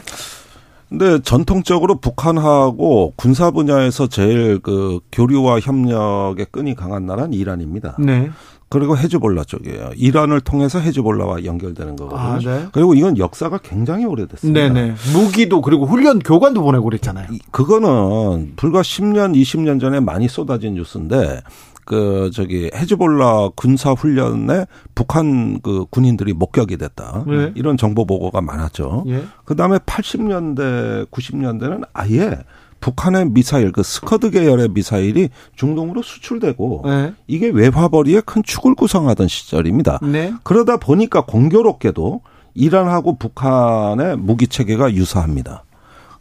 근데 0.89 1.21
전통적으로 1.23 1.97
북한하고 1.97 3.15
군사 3.17 3.51
분야에서 3.51 4.09
제일 4.09 4.61
그 4.61 5.01
교류와 5.11 5.61
협력의 5.61 6.47
끈이 6.51 6.75
강한 6.75 7.07
나라는 7.07 7.33
이란입니다. 7.33 7.97
네. 7.99 8.31
그리고 8.73 8.97
헤즈볼라 8.97 9.45
쪽이에요. 9.45 9.91
이란을 9.97 10.41
통해서 10.41 10.81
헤즈볼라와 10.81 11.45
연결되는 11.45 11.95
거거든요. 11.95 12.21
아, 12.21 12.39
네. 12.39 12.69
그리고 12.73 12.95
이건 12.95 13.19
역사가 13.19 13.59
굉장히 13.59 14.07
오래됐습니다. 14.07 14.73
네네. 14.73 14.95
무기도 15.13 15.61
그리고 15.61 15.85
훈련 15.85 16.21
교관도 16.21 16.63
보내고 16.63 16.85
그랬잖아요. 16.85 17.27
그거는 17.51 18.55
불과 18.57 18.81
10년, 18.81 19.37
20년 19.37 19.79
전에 19.79 20.01
많이 20.01 20.27
쏟아진 20.27 20.73
뉴스인데 20.73 21.43
그 21.85 22.31
저기 22.33 22.71
헤즈볼라 22.75 23.51
군사 23.57 23.93
훈련에 23.93 24.65
북한 24.95 25.61
그 25.61 25.85
군인들이 25.91 26.33
목격이 26.33 26.79
됐다. 26.79 27.25
네. 27.27 27.53
이런 27.55 27.77
정보 27.77 28.07
보고가 28.07 28.41
많았죠. 28.41 29.05
예. 29.09 29.23
그 29.45 29.55
다음에 29.55 29.77
80년대, 29.77 31.11
90년대는 31.11 31.87
아예 31.93 32.39
북한의 32.83 33.31
미사일 33.31 33.73
그 33.73 33.83
스커드 33.83 34.31
계열의 34.31 34.71
미사일이 34.71 35.31
중동으로 35.57 36.03
수출되고 36.03 36.83
네. 36.85 37.15
이게 37.29 37.49
외화벌이의 37.49 38.23
큰 38.27 38.43
축을 38.43 38.75
구성하던 38.75 39.29
시절입니다. 39.29 40.01
네. 40.03 40.35
그러다 40.43 40.77
보니까 40.77 41.25
공교롭게도 41.25 42.21
이란하고 42.55 43.17
북한의 43.17 44.19
무기 44.19 44.49
체계가 44.49 44.93
유사합니다. 44.93 45.65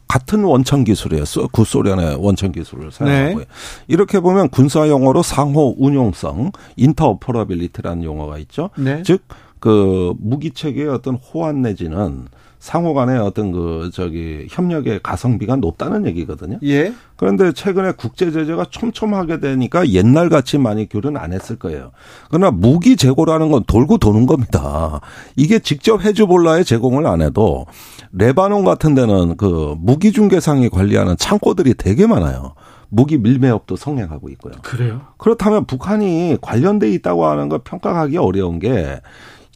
같은 0.08 0.43
원천 0.43 0.84
기술이에요. 0.84 1.24
구소련의 1.52 2.17
원천 2.19 2.52
기술을 2.52 2.91
사용하고 2.91 3.39
네. 3.39 3.45
이렇게 3.88 4.19
보면 4.19 4.50
군사 4.50 4.88
용어로 4.88 5.24
상호 5.24 5.74
운용성, 5.80 6.52
interoperability라는 6.75 8.03
용어가 8.04 8.38
있죠. 8.39 8.69
네. 8.78 9.02
즉 9.03 9.66
그 9.66 10.13
무기 10.19 10.52
체계의 10.52 10.89
어떤 10.89 11.15
호환 11.15 11.62
내지는 11.62 12.28
상호 12.62 12.93
간의 12.93 13.17
어떤 13.17 13.52
그 13.52 13.89
저기 13.91 14.45
협력의 14.47 15.00
가성비가 15.02 15.56
높다는 15.56 16.06
얘기거든요. 16.06 16.60
예. 16.63 16.93
그런데 17.15 17.52
최근에 17.54 17.93
국제 17.93 18.32
제재가 18.32 18.65
촘촘하게 18.69 19.39
되니까 19.39 19.89
옛날 19.89 20.30
같이 20.30 20.60
많이 20.60 20.88
교류는 20.88 21.19
안 21.19 21.34
했을 21.34 21.56
거예요. 21.56 21.91
그러나 22.30 22.52
무기 22.52 22.95
재고라는 22.95 23.50
건 23.50 23.63
돌고 23.65 23.97
도는 23.97 24.28
겁니다. 24.28 25.02
이게 25.36 25.58
직접 25.58 26.06
헤즈볼라에 26.06 26.63
제공을 26.63 27.08
안 27.08 27.24
해도 27.24 27.65
레바논 28.12 28.63
같은 28.63 28.93
데는 28.93 29.38
그 29.38 29.74
무기 29.80 30.12
중개상이 30.12 30.69
관리하는 30.69 31.17
창고들이 31.17 31.74
되게 31.74 32.06
많아요. 32.06 32.54
무기 32.89 33.17
밀매업도 33.17 33.76
성행하고 33.76 34.30
있고요. 34.30 34.54
그래요? 34.62 35.02
그렇다면 35.17 35.65
북한이 35.65 36.38
관련돼 36.41 36.91
있다고 36.91 37.26
하는 37.26 37.50
걸 37.50 37.62
평가하기 37.63 38.17
어려운 38.17 38.60
게 38.60 39.02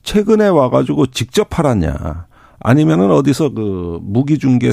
최근에 0.01 0.47
와가지고 0.47 1.07
직접 1.07 1.51
팔았냐. 1.51 2.25
아니면은 2.65 3.11
어디서 3.11 3.49
그 3.49 3.99
무기 4.01 4.39
중개 4.39 4.71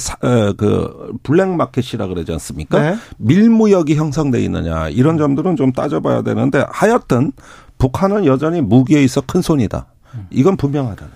그 0.56 1.12
블랙 1.22 1.48
마켓이라 1.48 2.06
그러지 2.06 2.32
않습니까? 2.32 2.80
네. 2.80 2.96
밀무역이 3.18 3.96
형성돼 3.96 4.42
있느냐 4.44 4.88
이런 4.88 5.18
점들은 5.18 5.56
좀 5.56 5.72
따져봐야 5.72 6.22
되는데 6.22 6.64
하여튼 6.70 7.32
북한은 7.76 8.24
여전히 8.24 8.62
무기에 8.62 9.02
있어 9.04 9.20
큰 9.20 9.42
손이다. 9.42 9.86
이건 10.30 10.56
분명하다. 10.56 11.06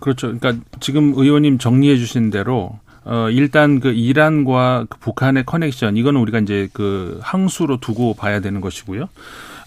그렇죠. 0.00 0.32
그러니까 0.38 0.64
지금 0.80 1.12
의원님 1.14 1.58
정리해 1.58 1.98
주신 1.98 2.30
대로 2.30 2.78
어 3.04 3.28
일단 3.30 3.80
그 3.80 3.88
이란과 3.90 4.86
그 4.88 4.98
북한의 5.00 5.44
커넥션 5.44 5.98
이거는 5.98 6.18
우리가 6.22 6.38
이제 6.38 6.70
그 6.72 7.18
항수로 7.22 7.80
두고 7.80 8.14
봐야 8.14 8.40
되는 8.40 8.62
것이고요. 8.62 9.08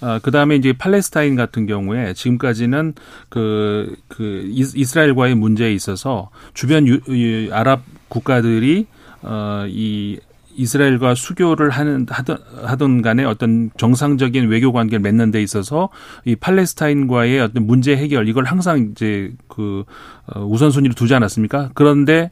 어, 0.02 0.20
그 0.22 0.32
다음에 0.32 0.56
이제 0.56 0.74
팔레스타인 0.74 1.36
같은 1.36 1.66
경우에 1.66 2.14
지금까지는 2.14 2.94
그, 3.30 3.96
그 4.08 4.44
이스라엘과의 4.50 5.36
문제에 5.36 5.74
있어서 5.74 6.30
주변 6.54 6.88
유, 6.88 7.00
유, 7.10 7.54
아랍 7.54 7.82
국가들이 8.10 8.88
어, 9.24 9.66
이 9.68 10.20
이스라엘과 10.58 11.14
수교를 11.14 11.70
하는 11.70 12.08
하던 12.10 12.38
하던 12.64 13.02
간에 13.04 13.24
어떤 13.24 13.70
정상적인 13.78 14.50
외교 14.50 14.72
관계를 14.72 15.00
맺는 15.02 15.30
데 15.30 15.42
있어서 15.44 15.90
이 16.26 16.36
팔레스타인과의 16.36 17.40
어떤 17.40 17.68
문제 17.68 17.96
해결 17.96 18.28
이걸 18.28 18.46
항상 18.46 18.90
이제 18.92 19.34
그 19.48 19.84
어, 20.26 20.44
우선순위로 20.44 20.96
두지 20.96 21.14
않았습니까? 21.14 21.70
그런데 21.76 22.32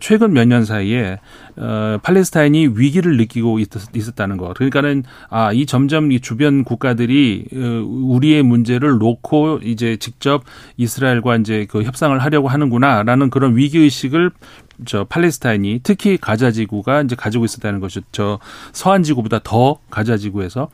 최근 0.00 0.32
몇 0.32 0.44
년 0.48 0.64
사이에 0.64 1.18
어 1.56 1.98
팔레스타인이 2.02 2.68
위기를 2.74 3.16
느끼고 3.16 3.58
있었, 3.58 4.14
다는 4.16 4.36
거. 4.36 4.52
그러니까는 4.54 5.04
아 5.30 5.52
이 5.52 5.66
점점 5.66 6.10
이 6.12 6.20
주변 6.20 6.64
국가들이 6.64 7.44
어, 7.54 7.58
우리의 7.86 8.42
문제를 8.42 8.98
놓고 8.98 9.60
이제 9.62 9.96
직접 9.96 10.42
이스라엘과 10.76 11.36
이제 11.36 11.66
그 11.68 11.82
협상을 11.82 12.18
하려고 12.18 12.48
하는구나라는 12.48 13.30
그런 13.30 13.56
위기 13.56 13.78
의식을 13.78 14.30
저 14.86 15.04
팔레스타인이 15.04 15.80
특히 15.82 16.16
가자 16.16 16.50
지구가 16.50 17.02
이제 17.02 17.14
가지고 17.14 17.44
있었다는 17.44 17.80
것이 17.80 18.00
저 18.12 18.38
서한 18.72 19.02
지구보다 19.02 19.40
더 19.42 19.78
가자 19.90 20.16
지구에서 20.16 20.68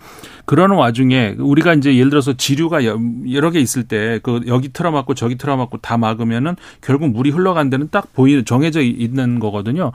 그러는 0.44 0.76
와중에 0.76 1.36
우리가 1.38 1.74
이제 1.74 1.96
예를 1.96 2.10
들어서 2.10 2.32
지류가 2.32 2.84
여러 2.84 3.50
개 3.50 3.60
있을 3.60 3.84
때 3.84 4.20
그 4.22 4.40
여기 4.46 4.68
틀어막고 4.68 5.14
저기 5.14 5.36
틀어막고 5.36 5.78
다 5.78 5.96
막으면은 5.96 6.56
결국 6.80 7.10
물이 7.10 7.30
흘러간 7.30 7.70
데는 7.70 7.88
딱 7.90 8.12
보이는 8.14 8.44
정해져 8.44 8.80
있는 8.80 9.38
거거든요. 9.38 9.92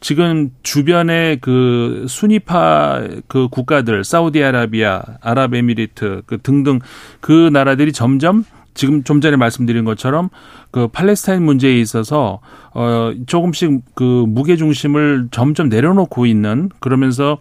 지금 0.00 0.50
주변에 0.62 1.36
그 1.40 2.06
순위파 2.08 3.02
그 3.28 3.48
국가들 3.48 4.04
사우디아라비아, 4.04 5.02
아랍에미리트 5.20 6.22
그 6.26 6.38
등등 6.42 6.80
그 7.20 7.50
나라들이 7.52 7.92
점점 7.92 8.44
지금 8.76 9.02
좀 9.02 9.20
전에 9.20 9.36
말씀드린 9.36 9.84
것처럼 9.84 10.28
그 10.70 10.86
팔레스타인 10.86 11.42
문제에 11.42 11.80
있어서 11.80 12.40
어 12.72 13.12
조금씩 13.26 13.80
그 13.94 14.24
무게 14.28 14.56
중심을 14.56 15.28
점점 15.32 15.68
내려놓고 15.68 16.26
있는 16.26 16.70
그러면서 16.78 17.38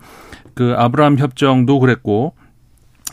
그 0.56 0.74
아브라함 0.78 1.20
협정도 1.20 1.80
그랬고 1.80 2.34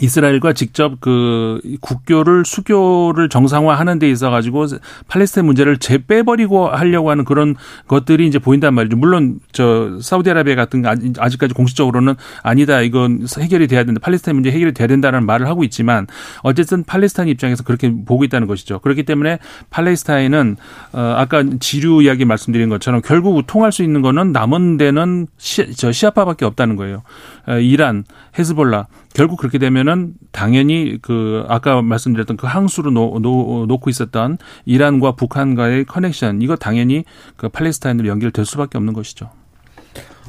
이스라엘과 0.02 0.52
직접 0.52 1.00
그 1.00 1.60
국교를 1.80 2.44
수교를 2.44 3.28
정상화하는 3.28 4.00
데 4.00 4.10
있어 4.10 4.30
가지고 4.30 4.66
팔레스타인 5.06 5.46
문제를 5.46 5.78
재 5.78 5.98
빼버리고 5.98 6.68
하려고 6.68 7.10
하는 7.10 7.24
그런 7.24 7.54
것들이 7.86 8.26
이제 8.26 8.40
보인단 8.40 8.74
말이죠. 8.74 8.96
물론 8.96 9.38
저 9.52 10.00
사우디아라비아 10.02 10.56
같은 10.56 10.82
아직까지 11.18 11.54
공식적으로는 11.54 12.16
아니다 12.42 12.80
이건 12.80 13.26
해결이 13.38 13.68
돼야 13.68 13.84
된다 13.84 14.00
팔레스타인 14.02 14.34
문제 14.34 14.50
해결이 14.50 14.72
돼야 14.74 14.88
된다는 14.88 15.24
말을 15.24 15.46
하고 15.46 15.62
있지만 15.62 16.08
어쨌든 16.42 16.82
팔레스타인 16.82 17.28
입장에서 17.28 17.62
그렇게 17.62 17.92
보고 18.04 18.24
있다는 18.24 18.48
것이죠. 18.48 18.80
그렇기 18.80 19.04
때문에 19.04 19.38
팔레스타인은 19.70 20.56
어 20.94 21.14
아까 21.16 21.44
지류 21.60 22.02
이야기 22.02 22.24
말씀드린 22.24 22.68
것처럼 22.68 23.02
결국 23.02 23.40
통할 23.46 23.70
수 23.70 23.84
있는 23.84 24.02
거는 24.02 24.32
남은 24.32 24.78
데는 24.78 25.28
시, 25.38 25.72
저 25.76 25.92
시아파밖에 25.92 26.44
없다는 26.44 26.74
거예요. 26.74 27.02
어, 27.46 27.58
이란, 27.58 28.04
헤즈볼라 28.38 28.86
결국 29.14 29.38
그렇게 29.38 29.58
되면은 29.58 30.14
당연히 30.30 30.98
그 31.02 31.44
아까 31.48 31.82
말씀드렸던 31.82 32.36
그 32.36 32.46
항수로 32.46 32.90
놓, 32.90 33.20
놓, 33.20 33.66
놓고 33.66 33.90
있었던 33.90 34.38
이란과 34.64 35.12
북한과의 35.12 35.84
커넥션 35.84 36.42
이거 36.42 36.56
당연히 36.56 37.04
그 37.36 37.48
팔레스타인으로 37.48 38.08
연결될 38.08 38.46
수밖에 38.46 38.78
없는 38.78 38.94
것이죠. 38.94 39.30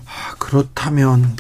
아, 0.06 0.36
그렇다면 0.38 1.36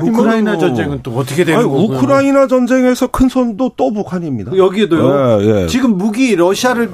우크라이나 0.00 0.52
뭐, 0.52 0.60
전쟁은 0.60 1.00
또 1.02 1.16
어떻게 1.16 1.44
되는 1.44 1.66
거예요? 1.66 1.84
우크라이나 1.84 2.46
전쟁에서 2.46 3.08
큰 3.08 3.28
손도 3.28 3.72
또 3.76 3.92
북한입니다. 3.92 4.56
여기도요. 4.56 5.42
예, 5.42 5.62
예. 5.62 5.66
지금 5.66 5.96
무기 5.96 6.36
러시아를 6.36 6.90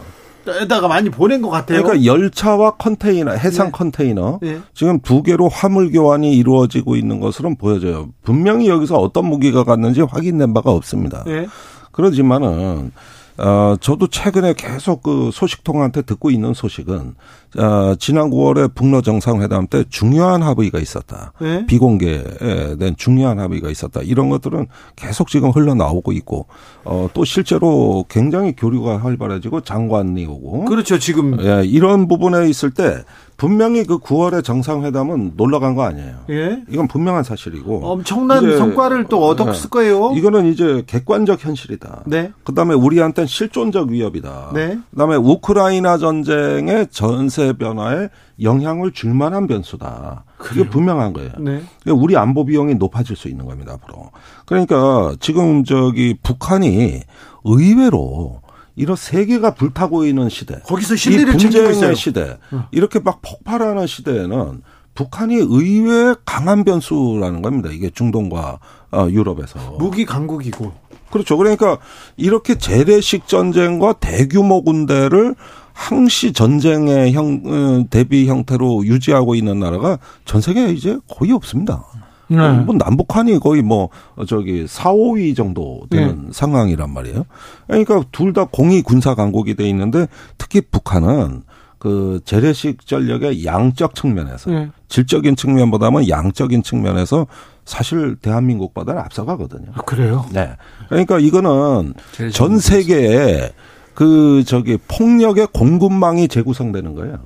에다가 0.55 0.89
많이 0.89 1.11
보낸 1.11 1.43
것 1.43 1.51
같아요. 1.51 1.83
그러니까 1.83 2.05
열차와 2.05 2.73
컨테이너, 2.77 3.33
해상 3.33 3.67
네. 3.67 3.73
컨테이너 3.73 4.39
네. 4.43 4.59
지금 4.75 5.01
두 5.01 5.23
개로 5.23 5.49
화물 5.49 5.91
교환이 5.91 6.35
이루어지고 6.35 6.97
있는 6.97 7.21
것으로 7.21 7.55
보여져요. 7.55 8.09
분명히 8.23 8.69
여기서 8.69 8.97
어떤 8.97 9.27
무기가 9.27 9.65
갔는지 9.65 10.03
확인된 10.03 10.55
바가 10.55 10.71
없습니다. 10.71 11.25
네. 11.25 11.47
그러지만은 11.93 12.93
어, 13.39 13.77
저도 13.81 14.07
최근에 14.07 14.55
계속 14.55 15.03
그 15.03 15.31
소식통한테 15.33 16.03
듣고 16.03 16.31
있는 16.31 16.55
소식은, 16.55 17.15
어, 17.59 17.95
지난 17.99 18.31
9월에 18.31 18.75
북러 18.75 19.01
정상회담 19.03 19.67
때 19.67 19.85
중요한 19.89 20.43
합의가 20.43 20.79
있었다. 20.79 21.33
네? 21.41 21.67
비공개된 21.67 22.97
중요한 22.97 23.39
합의가 23.39 23.71
있었다. 23.71 24.01
이런 24.03 24.31
것들은 24.31 24.67
계속 24.95 25.29
지금 25.29 25.51
흘러나오고 25.51 26.13
있고, 26.13 26.47
어, 26.85 27.09
또 27.13 27.25
실제로 27.25 28.05
굉장히 28.09 28.55
교류가 28.57 28.99
활발해지고 28.99 29.63
장관이 29.63 30.25
오고. 30.27 30.65
그렇죠, 30.65 30.99
지금. 30.99 31.39
예, 31.43 31.63
이런 31.65 32.09
부분에 32.09 32.49
있을 32.49 32.71
때 32.71 33.05
분명히 33.37 33.85
그 33.85 33.99
9월의 33.99 34.43
정상회담은 34.43 35.33
놀러 35.37 35.59
간 35.61 35.75
거 35.75 35.83
아니에요. 35.83 36.15
예. 36.31 36.63
이건 36.71 36.89
분명한 36.89 37.23
사실이고. 37.23 37.81
엄청난 37.85 38.57
성과를 38.57 39.07
또 39.11 39.27
얻었을 39.27 39.65
네. 39.65 39.69
거예요. 39.69 40.13
이거는 40.15 40.47
이제 40.47 40.83
객관적 40.87 41.45
현실이다. 41.45 42.05
네. 42.07 42.33
그다음에 42.45 42.75
우리한테는 42.75 43.27
실존적 43.27 43.89
위협이다. 43.91 44.53
네. 44.55 44.79
그다음에 44.91 45.17
우크라이나 45.17 45.99
전쟁의 45.99 46.87
전세 46.91 47.53
변화에 47.53 48.09
영향을 48.41 48.93
줄 48.93 49.13
만한 49.13 49.47
변수다. 49.47 50.25
그래요? 50.39 50.63
이게 50.63 50.71
분명한 50.71 51.13
거예요. 51.13 51.31
네. 51.39 51.63
그러니까 51.83 52.03
우리 52.03 52.17
안보 52.17 52.47
비용이 52.47 52.77
높아질 52.77 53.17
수 53.17 53.29
있는 53.29 53.45
겁니다, 53.45 53.75
앞으로. 53.75 54.11
그러니까 54.47 55.15
지금 55.21 55.65
저기 55.65 56.17
북한이 56.23 57.03
의외로 57.45 58.41
이런 58.77 58.95
세계가 58.97 59.55
불타고 59.55 60.05
있는 60.05 60.29
시대. 60.29 60.61
거기서 60.65 60.97
실리를 60.97 61.37
챙기고 61.39 61.71
있어요. 61.71 61.95
시대. 61.95 62.37
이렇게 62.71 63.01
막 63.01 63.21
폭발하는 63.23 63.87
시대에는 63.87 64.63
북한이 64.95 65.37
의외 65.37 66.15
강한 66.25 66.65
변수라는 66.65 67.43
겁니다. 67.43 67.71
이게 67.73 67.91
중동과 67.91 68.59
어, 68.93 69.09
유럽에서. 69.11 69.59
무기 69.79 70.05
강국이고. 70.05 70.73
그렇죠. 71.11 71.37
그러니까 71.37 71.79
이렇게 72.17 72.57
재래식 72.59 73.27
전쟁과 73.27 73.95
대규모 73.95 74.63
군대를 74.63 75.35
항시 75.73 76.33
전쟁의 76.33 77.13
형, 77.13 77.43
어, 77.47 77.85
대비 77.91 78.27
형태로 78.29 78.87
유지하고 78.87 79.35
있는 79.35 79.61
나라가 79.61 79.99
전 80.25 80.41
세계에 80.41 80.73
이제 80.73 80.99
거의 81.09 81.33
없습니다. 81.33 81.85
네. 82.29 82.37
뭐 82.61 82.75
남북한이 82.75 83.39
거의 83.39 83.63
뭐 83.63 83.89
저기 84.27 84.67
4, 84.67 84.93
5위 84.93 85.37
정도 85.37 85.87
되는 85.91 86.27
네. 86.27 86.29
상황이란 86.33 86.93
말이에요. 86.93 87.25
그러니까 87.67 88.03
둘 88.13 88.33
다 88.33 88.45
공이 88.45 88.83
군사 88.83 89.15
강국이 89.15 89.55
돼 89.55 89.69
있는데 89.69 90.07
특히 90.39 90.61
북한은 90.61 91.43
그 91.79 92.21
재래식 92.25 92.87
전력의 92.87 93.45
양적 93.45 93.95
측면에서 93.95 94.51
네. 94.51 94.69
질적인 94.89 95.37
측면보다는 95.37 96.09
양적인 96.09 96.63
측면에서 96.63 97.27
사실 97.65 98.17
대한민국보다는 98.17 99.01
앞서가거든요. 99.03 99.73
아, 99.75 99.83
그래요? 99.83 100.25
네. 100.33 100.51
그러니까 100.89 101.19
이거는 101.19 101.95
전 102.33 102.59
세계에 102.59 103.53
그 103.95 104.43
저기 104.47 104.77
폭력의 104.89 105.49
공급망이 105.53 106.29
재구성되는 106.29 106.95
거예요. 106.95 107.19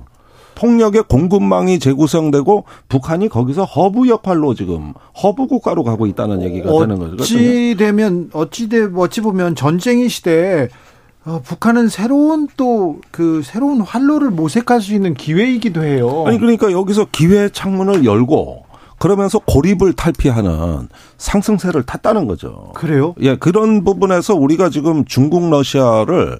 폭력의 0.61 1.03
공급망이 1.07 1.79
재구성되고 1.79 2.65
북한이 2.87 3.29
거기서 3.29 3.63
허브 3.65 4.07
역할로 4.07 4.53
지금 4.53 4.93
허브 5.23 5.47
국가로 5.47 5.83
가고 5.83 6.05
있다는 6.05 6.43
얘기가 6.43 6.71
되는 6.79 6.99
거죠. 6.99 7.15
어찌 7.19 7.75
되면 7.77 8.29
어찌 8.33 8.69
되 8.69 8.87
어찌 8.95 9.21
보면 9.21 9.55
전쟁의 9.55 10.07
시대에 10.09 10.67
어, 11.25 11.41
북한은 11.43 11.89
새로운 11.89 12.47
또 12.57 12.99
그 13.11 13.41
새로운 13.43 13.81
활로를 13.81 14.29
모색할 14.31 14.81
수 14.81 14.93
있는 14.93 15.13
기회이기도 15.13 15.83
해요. 15.83 16.23
아니 16.27 16.37
그러니까 16.39 16.71
여기서 16.71 17.07
기회 17.11 17.49
창문을 17.49 18.05
열고 18.05 18.65
그러면서 18.99 19.39
고립을 19.39 19.93
탈피하는 19.93 20.87
상승세를 21.17 21.83
탔다는 21.83 22.27
거죠. 22.27 22.71
그래요? 22.75 23.15
예, 23.19 23.35
그런 23.35 23.83
부분에서 23.83 24.35
우리가 24.35 24.69
지금 24.69 25.05
중국 25.05 25.49
러시아를 25.49 26.39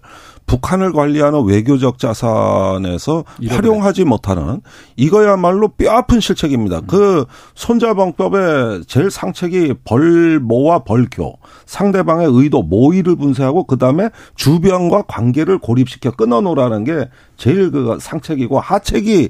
북한을 0.52 0.92
관리하는 0.92 1.46
외교적 1.46 1.98
자산에서 1.98 3.24
활용하지 3.48 4.04
못하는 4.04 4.60
이거야말로 4.98 5.70
뼈아픈 5.70 6.20
실책입니다. 6.20 6.80
음. 6.80 6.88
그 6.88 7.26
손자방법의 7.56 8.84
제일 8.86 9.10
상책이 9.10 9.76
벌모와 9.86 10.80
벌교 10.80 11.40
상대방의 11.66 12.28
의도 12.30 12.64
모의를 12.64 13.16
분쇄하고 13.16 13.64
그다음에 13.64 14.10
주변과 14.36 15.04
관계를 15.04 15.58
고립시켜 15.58 16.12
끊어놓으라는 16.12 16.84
게 16.84 17.08
제일 17.38 17.72
그 17.72 17.98
상책이고 18.02 18.60
하책이 18.60 19.30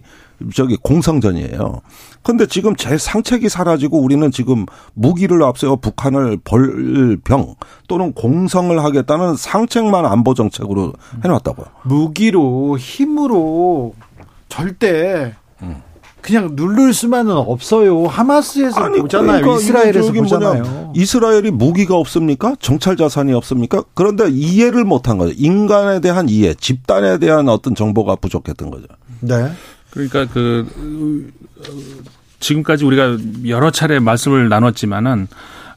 저기 0.55 0.75
공성전이에요. 0.81 1.81
근데 2.23 2.45
지금 2.45 2.75
제 2.75 2.97
상책이 2.97 3.49
사라지고 3.49 3.99
우리는 3.99 4.29
지금 4.31 4.65
무기를 4.93 5.43
앞세워 5.43 5.77
북한을 5.77 6.39
벌병 6.43 7.55
또는 7.87 8.13
공성을 8.13 8.83
하겠다는 8.83 9.35
상책만 9.35 10.05
안보 10.05 10.33
정책으로 10.33 10.93
해놨다고요. 11.23 11.65
무기로 11.83 12.77
힘으로 12.77 13.93
절대 14.49 15.35
그냥 16.21 16.51
누를 16.53 16.93
수만은 16.93 17.35
없어요. 17.35 18.05
하마스에서 18.05 18.79
아니, 18.79 18.99
보잖아요. 18.99 19.41
그러니까 19.41 19.55
이스라엘에서 19.59 20.13
보잖아요. 20.13 20.63
뭐냐, 20.63 20.91
이스라엘이 20.93 21.51
무기가 21.51 21.95
없습니까? 21.95 22.55
정찰 22.59 22.95
자산이 22.95 23.33
없습니까? 23.33 23.83
그런데 23.95 24.29
이해를 24.29 24.83
못한 24.83 25.17
거죠. 25.17 25.33
인간에 25.35 25.99
대한 25.99 26.29
이해, 26.29 26.53
집단에 26.53 27.17
대한 27.17 27.49
어떤 27.49 27.73
정보가 27.73 28.17
부족했던 28.17 28.69
거죠. 28.69 28.85
네. 29.21 29.51
그러니까 29.91 30.25
그 30.25 31.31
지금까지 32.39 32.85
우리가 32.85 33.17
여러 33.47 33.71
차례 33.71 33.99
말씀을 33.99 34.49
나눴지만은 34.49 35.27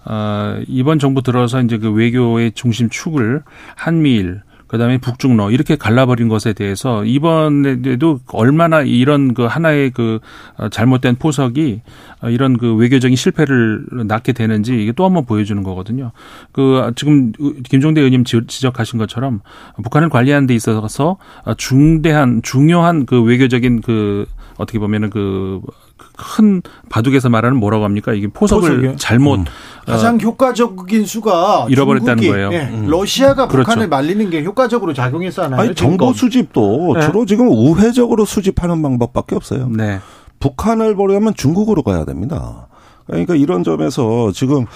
어 0.06 0.60
이번 0.68 0.98
정부 0.98 1.22
들어서 1.22 1.60
이제 1.62 1.78
그 1.78 1.90
외교의 1.90 2.52
중심 2.52 2.88
축을 2.88 3.42
한미일 3.74 4.42
그다음에 4.74 4.98
북중러 4.98 5.52
이렇게 5.52 5.76
갈라버린 5.76 6.26
것에 6.28 6.52
대해서 6.52 7.04
이번에도 7.04 8.18
얼마나 8.32 8.82
이런 8.82 9.32
그 9.32 9.44
하나의 9.44 9.92
그 9.92 10.18
어, 10.56 10.68
잘못된 10.68 11.14
포석이 11.14 11.80
어, 12.22 12.28
이런 12.28 12.58
그 12.58 12.74
외교적인 12.74 13.14
실패를 13.14 13.84
낳게 14.08 14.32
되는지 14.32 14.82
이게 14.82 14.90
또 14.90 15.04
한번 15.04 15.26
보여주는 15.26 15.62
거거든요. 15.62 16.10
그 16.50 16.90
지금 16.96 17.30
김종대 17.62 18.00
의원님 18.00 18.24
지적하신 18.24 18.98
것처럼 18.98 19.42
북한을 19.84 20.08
관리하는 20.08 20.48
데 20.48 20.56
있어서 20.56 21.18
중대한 21.56 22.42
중요한 22.42 23.06
그 23.06 23.22
외교적인 23.22 23.80
그 23.80 24.26
어떻게 24.56 24.80
보면은 24.80 25.10
그 25.10 25.60
큰 26.16 26.62
바둑에서 26.90 27.28
말하는 27.28 27.58
뭐라고 27.58 27.84
합니까? 27.84 28.12
이게 28.12 28.28
포석을 28.28 28.68
포석이요? 28.68 28.96
잘못 28.96 29.40
음. 29.40 29.44
가장 29.86 30.20
효과적인 30.20 31.06
수가 31.06 31.66
잃어버렸다는 31.68 32.22
중국이, 32.22 32.28
거예요. 32.28 32.50
네. 32.50 32.70
음. 32.72 32.86
러시아가 32.88 33.48
그렇죠. 33.48 33.64
북한을 33.68 33.88
말리는 33.88 34.30
게 34.30 34.44
효과적으로 34.44 34.92
작용해서 34.92 35.44
하나요? 35.44 35.60
아니, 35.60 35.74
정보 35.74 36.12
수집도 36.12 36.94
네. 36.94 37.06
주로 37.06 37.26
지금 37.26 37.48
우회적으로 37.48 38.24
수집하는 38.24 38.82
방법밖에 38.82 39.36
없어요. 39.36 39.68
네. 39.70 40.00
북한을 40.40 40.94
보려면 40.94 41.34
중국으로 41.34 41.82
가야 41.82 42.04
됩니다. 42.04 42.68
그러니까 43.06 43.34
이런 43.34 43.64
점에서 43.64 44.32
지금 44.32 44.66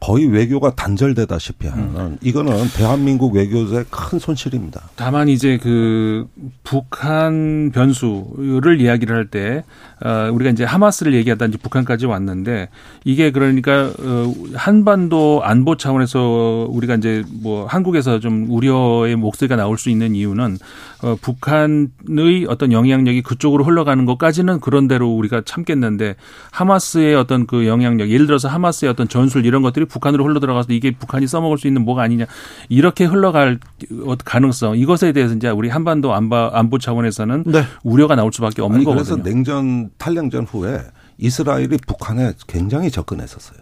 거의 0.00 0.26
외교가 0.26 0.74
단절되다시피 0.74 1.68
하는 1.68 1.84
음. 1.96 2.18
이거는 2.22 2.52
대한민국 2.76 3.34
외교의 3.34 3.84
큰 3.90 4.18
손실입니다. 4.18 4.82
다만 4.96 5.28
이제 5.28 5.58
그 5.62 6.26
북한 6.64 7.70
변수를 7.72 8.80
이야기를 8.80 9.14
할때 9.16 9.64
어, 10.04 10.30
우리가 10.32 10.50
이제 10.50 10.64
하마스를 10.64 11.14
얘기하다 11.14 11.46
이제 11.46 11.58
북한까지 11.58 12.06
왔는데 12.06 12.68
이게 13.04 13.30
그러니까 13.30 13.90
어, 13.98 14.34
한반도 14.54 15.40
안보 15.44 15.76
차원에서 15.76 16.68
우리가 16.70 16.96
이제 16.96 17.24
뭐 17.42 17.66
한국에서 17.66 18.20
좀 18.20 18.46
우려의 18.50 19.16
목소리가 19.16 19.56
나올 19.56 19.78
수 19.78 19.88
있는 19.88 20.14
이유는 20.14 20.58
어, 21.02 21.16
북한의 21.20 22.46
어떤 22.48 22.72
영향력이 22.72 23.22
그쪽으로 23.22 23.64
흘러가는 23.64 24.04
것까지는 24.04 24.60
그런 24.60 24.88
대로 24.88 25.08
우리가 25.08 25.42
참겠는데 25.44 26.16
하마스의 26.50 27.14
어떤 27.14 27.46
그 27.46 27.68
영 27.68 27.77
향력 27.82 28.10
예를 28.10 28.26
들어서 28.26 28.48
하마스의 28.48 28.90
어떤 28.90 29.08
전술 29.08 29.46
이런 29.46 29.62
것들이 29.62 29.84
북한으로 29.84 30.24
흘러 30.24 30.40
들어가서 30.40 30.72
이게 30.72 30.90
북한이 30.90 31.26
써먹을 31.26 31.58
수 31.58 31.66
있는 31.66 31.84
뭐가 31.84 32.02
아니냐 32.02 32.26
이렇게 32.68 33.04
흘러갈 33.04 33.58
가능성 34.24 34.78
이것에 34.78 35.12
대해서 35.12 35.34
이제 35.34 35.48
우리 35.48 35.68
한반도 35.68 36.14
안보, 36.14 36.36
안보 36.36 36.78
차원에서는 36.78 37.44
네. 37.46 37.62
우려가 37.82 38.16
나올 38.16 38.32
수밖에 38.32 38.62
없는 38.62 38.78
아니, 38.78 38.84
거거든요. 38.84 39.16
그래서 39.16 39.28
냉전 39.28 39.90
탈냉전 39.98 40.44
후에 40.44 40.80
이스라엘이 41.18 41.78
북한에 41.86 42.32
굉장히 42.46 42.90
접근했었어요. 42.90 43.58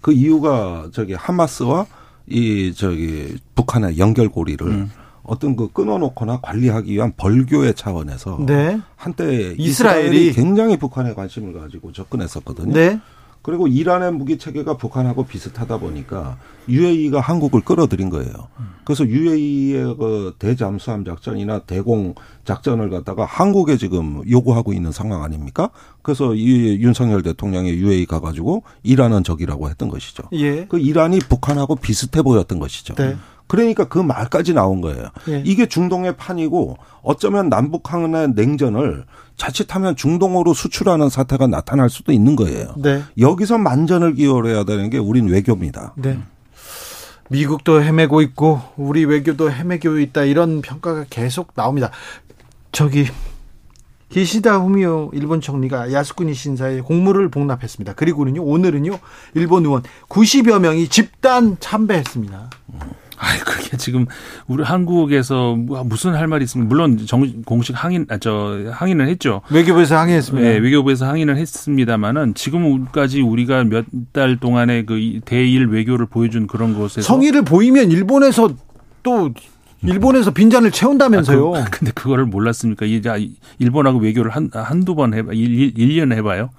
그 0.00 0.12
이유가 0.12 0.88
저기 0.92 1.14
하마스와 1.14 1.86
이 2.26 2.72
저기 2.74 3.36
북한의 3.54 3.98
연결고리를 3.98 4.66
음. 4.66 4.90
어떤 5.22 5.54
그 5.54 5.68
끊어놓거나 5.72 6.40
관리하기 6.40 6.92
위한 6.92 7.12
벌교의 7.16 7.74
차원에서 7.74 8.44
네. 8.46 8.80
한때 8.96 9.54
이스라엘이, 9.56 9.64
이스라엘이 9.64 10.32
굉장히 10.32 10.76
북한에 10.76 11.14
관심을 11.14 11.52
가지고 11.52 11.92
접근했었거든요. 11.92 12.72
네. 12.72 13.00
그리고 13.42 13.66
이란의 13.66 14.12
무기 14.12 14.38
체계가 14.38 14.76
북한하고 14.76 15.24
비슷하다 15.24 15.78
보니까 15.78 16.38
UAE가 16.68 17.20
한국을 17.20 17.60
끌어들인 17.60 18.08
거예요. 18.08 18.32
그래서 18.84 19.04
UAE의 19.04 19.96
그 19.96 20.34
대잠수함 20.38 21.04
작전이나 21.04 21.60
대공 21.60 22.14
작전을 22.44 22.90
갖다가 22.90 23.24
한국에 23.24 23.76
지금 23.76 24.22
요구하고 24.30 24.72
있는 24.72 24.92
상황 24.92 25.24
아닙니까? 25.24 25.70
그래서 26.02 26.34
이 26.34 26.80
윤석열 26.80 27.22
대통령이 27.22 27.70
UAE 27.70 28.06
가가지고 28.06 28.62
이란은 28.84 29.24
적이라고 29.24 29.68
했던 29.68 29.88
것이죠. 29.88 30.24
예. 30.32 30.66
그 30.66 30.78
이란이 30.78 31.18
북한하고 31.18 31.76
비슷해 31.76 32.22
보였던 32.22 32.60
것이죠. 32.60 32.94
네. 32.94 33.16
그러니까 33.52 33.84
그 33.84 33.98
말까지 33.98 34.54
나온 34.54 34.80
거예요. 34.80 35.08
예. 35.28 35.42
이게 35.44 35.68
중동의 35.68 36.16
판이고 36.16 36.78
어쩌면 37.02 37.50
남북 37.50 37.92
한의 37.92 38.30
냉전을 38.30 39.04
자칫하면 39.36 39.94
중동으로 39.94 40.54
수출하는 40.54 41.10
사태가 41.10 41.48
나타날 41.48 41.90
수도 41.90 42.12
있는 42.12 42.34
거예요. 42.34 42.72
네. 42.78 43.02
여기서 43.18 43.58
만전을 43.58 44.14
기울여야 44.14 44.64
되는 44.64 44.88
게 44.88 44.96
우린 44.96 45.28
외교입니다. 45.28 45.92
네. 45.96 46.18
미국도 47.28 47.82
헤매고 47.82 48.22
있고 48.22 48.62
우리 48.78 49.04
외교도 49.04 49.52
헤매고 49.52 49.98
있다 49.98 50.24
이런 50.24 50.62
평가가 50.62 51.04
계속 51.10 51.52
나옵니다. 51.54 51.90
저기 52.72 53.04
기시다 54.08 54.60
후미오 54.60 55.10
일본 55.12 55.42
총리가 55.42 55.92
야스쿠니 55.92 56.32
신사에 56.32 56.80
공물을 56.80 57.28
복납했습니다. 57.28 57.96
그리고는요 57.96 58.42
오늘은요 58.42 58.98
일본 59.34 59.66
의원 59.66 59.82
90여 60.08 60.58
명이 60.58 60.88
집단 60.88 61.58
참배했습니다. 61.60 62.48
음. 62.72 63.01
아이 63.24 63.38
그게 63.38 63.76
지금 63.76 64.06
우리 64.48 64.64
한국에서 64.64 65.54
무슨 65.54 66.14
할 66.14 66.26
말이 66.26 66.42
있으면 66.44 66.66
물론 66.66 66.98
정 67.06 67.42
공식 67.44 67.72
항의 67.72 68.04
아, 68.08 68.18
저 68.18 68.58
항의는 68.72 69.06
했죠. 69.08 69.42
외교부에서 69.50 69.96
항의했습니다. 69.96 70.48
네, 70.48 70.56
외교부에서 70.58 71.06
항의는 71.06 71.36
했습니다만은 71.36 72.34
지금까지 72.34 73.20
우리가 73.20 73.64
몇 73.64 73.84
달 74.12 74.36
동안의 74.38 74.86
그 74.86 75.20
대일 75.24 75.66
외교를 75.66 76.06
보여준 76.06 76.46
그런 76.48 76.76
것에서 76.76 77.02
성의를 77.02 77.42
보이면 77.42 77.90
일본에서 77.92 78.50
또 79.04 79.30
일본에서 79.84 80.32
빈잔을 80.32 80.70
채운다면서요. 80.70 81.54
아, 81.54 81.64
그, 81.64 81.78
근데 81.78 81.92
그거를 81.92 82.24
몰랐습니까? 82.26 82.84
이제 82.86 83.10
일본하고 83.58 83.98
외교를 84.00 84.30
한 84.32 84.50
한두 84.52 84.94
번 84.94 85.14
해봐 85.14 85.32
1, 85.32 85.74
1년 85.74 86.12
해봐요. 86.14 86.50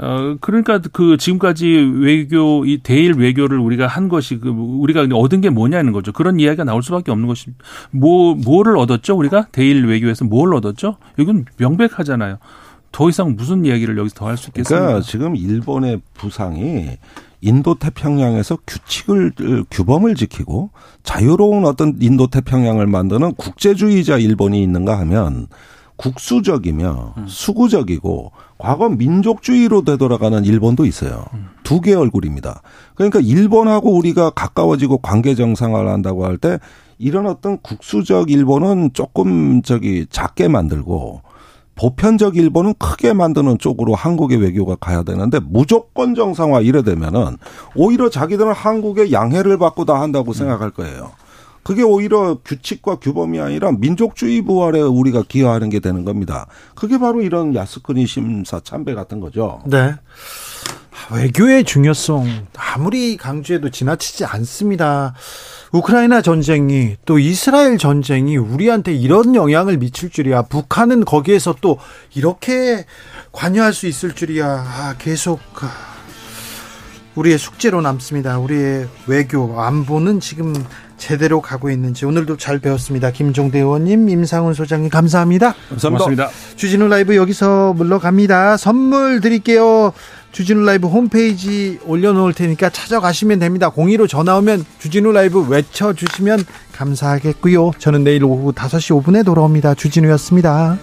어, 0.00 0.36
그러니까 0.40 0.80
그 0.92 1.16
지금까지 1.16 1.66
외교, 1.66 2.64
이 2.64 2.78
대일 2.82 3.14
외교를 3.14 3.58
우리가 3.58 3.86
한 3.88 4.08
것이 4.08 4.38
그 4.38 4.48
우리가 4.48 5.08
얻은 5.12 5.40
게 5.40 5.50
뭐냐는 5.50 5.92
거죠. 5.92 6.12
그런 6.12 6.38
이야기가 6.38 6.64
나올 6.64 6.82
수밖에 6.82 7.10
없는 7.10 7.26
것이 7.26 7.50
뭐, 7.90 8.34
뭐를 8.36 8.76
얻었죠? 8.78 9.16
우리가 9.16 9.48
대일 9.50 9.86
외교에서 9.86 10.24
뭘 10.24 10.54
얻었죠? 10.54 10.96
이건 11.18 11.46
명백하잖아요. 11.56 12.38
더 12.92 13.08
이상 13.08 13.34
무슨 13.36 13.64
이야기를 13.64 13.98
여기서 13.98 14.14
더 14.14 14.26
할 14.26 14.36
수 14.36 14.48
있겠습니까? 14.50 14.86
그러니까 14.86 15.06
지금 15.06 15.36
일본의 15.36 16.00
부상이 16.14 16.90
인도 17.40 17.74
태평양에서 17.74 18.58
규칙을 18.66 19.32
규범을 19.70 20.14
지키고 20.14 20.70
자유로운 21.02 21.66
어떤 21.66 21.96
인도 22.00 22.26
태평양을 22.28 22.86
만드는 22.86 23.34
국제주의자 23.34 24.18
일본이 24.18 24.62
있는가 24.62 24.98
하면 25.00 25.46
국수적이며 25.98 27.14
음. 27.18 27.26
수구적이고 27.28 28.32
과거 28.56 28.88
민족주의로 28.88 29.82
되돌아가는 29.84 30.44
일본도 30.44 30.86
있어요. 30.86 31.26
음. 31.34 31.48
두 31.62 31.80
개의 31.82 31.96
얼굴입니다. 31.96 32.62
그러니까 32.94 33.20
일본하고 33.20 33.92
우리가 33.92 34.30
가까워지고 34.30 34.98
관계 34.98 35.34
정상화를 35.34 35.90
한다고 35.90 36.24
할 36.24 36.38
때 36.38 36.58
이런 36.98 37.26
어떤 37.26 37.58
국수적 37.60 38.30
일본은 38.30 38.90
조금 38.92 39.62
저기 39.62 40.06
작게 40.10 40.48
만들고 40.48 41.22
보편적 41.76 42.36
일본은 42.36 42.74
크게 42.78 43.12
만드는 43.12 43.58
쪽으로 43.58 43.94
한국의 43.94 44.38
외교가 44.38 44.74
가야 44.76 45.04
되는데 45.04 45.38
무조건 45.40 46.16
정상화 46.16 46.60
이래 46.60 46.82
되면은 46.82 47.36
오히려 47.76 48.10
자기들은 48.10 48.52
한국의 48.52 49.12
양해를 49.12 49.58
받고 49.58 49.84
다 49.84 50.00
한다고 50.00 50.32
생각할 50.32 50.70
거예요. 50.70 51.10
그게 51.62 51.82
오히려 51.82 52.38
규칙과 52.44 52.96
규범이 52.96 53.40
아니라 53.40 53.72
민족주의 53.72 54.42
부활에 54.42 54.80
우리가 54.80 55.24
기여하는 55.28 55.68
게 55.68 55.80
되는 55.80 56.04
겁니다. 56.04 56.46
그게 56.74 56.98
바로 56.98 57.20
이런 57.22 57.54
야스쿠니 57.54 58.06
심사 58.06 58.60
참배 58.60 58.94
같은 58.94 59.20
거죠. 59.20 59.62
네. 59.66 59.94
외교의 61.10 61.64
중요성 61.64 62.46
아무리 62.56 63.16
강조해도 63.16 63.70
지나치지 63.70 64.24
않습니다. 64.24 65.14
우크라이나 65.72 66.22
전쟁이 66.22 66.96
또 67.04 67.18
이스라엘 67.18 67.78
전쟁이 67.78 68.36
우리한테 68.36 68.94
이런 68.94 69.34
영향을 69.34 69.78
미칠 69.78 70.10
줄이야. 70.10 70.42
북한은 70.42 71.04
거기에서 71.04 71.54
또 71.60 71.78
이렇게 72.14 72.84
관여할 73.32 73.72
수 73.72 73.86
있을 73.86 74.14
줄이야. 74.14 74.46
아, 74.46 74.94
계속 74.98 75.40
아, 75.62 75.70
우리의 77.14 77.38
숙제로 77.38 77.80
남습니다. 77.80 78.38
우리의 78.38 78.88
외교 79.06 79.60
안보는 79.60 80.20
지금 80.20 80.54
제대로 80.98 81.40
가고 81.40 81.70
있는지 81.70 82.04
오늘도 82.04 82.36
잘 82.36 82.58
배웠습니다. 82.58 83.10
김종대 83.10 83.60
의원님, 83.60 84.08
임상훈 84.08 84.52
소장님 84.52 84.90
감사합니다. 84.90 85.54
감사합니다. 85.70 86.28
주진우 86.56 86.88
라이브 86.88 87.16
여기서 87.16 87.72
물러갑니다. 87.74 88.56
선물 88.56 89.20
드릴게요. 89.20 89.92
주진우 90.32 90.64
라이브 90.64 90.88
홈페이지 90.88 91.78
올려놓을 91.86 92.34
테니까 92.34 92.68
찾아가시면 92.68 93.38
됩니다. 93.38 93.70
02로 93.70 94.08
전화 94.08 94.36
오면 94.36 94.66
주진우 94.78 95.12
라이브 95.12 95.40
외쳐주시면 95.40 96.44
감사하겠고요. 96.72 97.72
저는 97.78 98.04
내일 98.04 98.24
오후 98.24 98.52
5시 98.52 99.02
5분에 99.02 99.24
돌아옵니다. 99.24 99.74
주진우였습니다. 99.74 100.76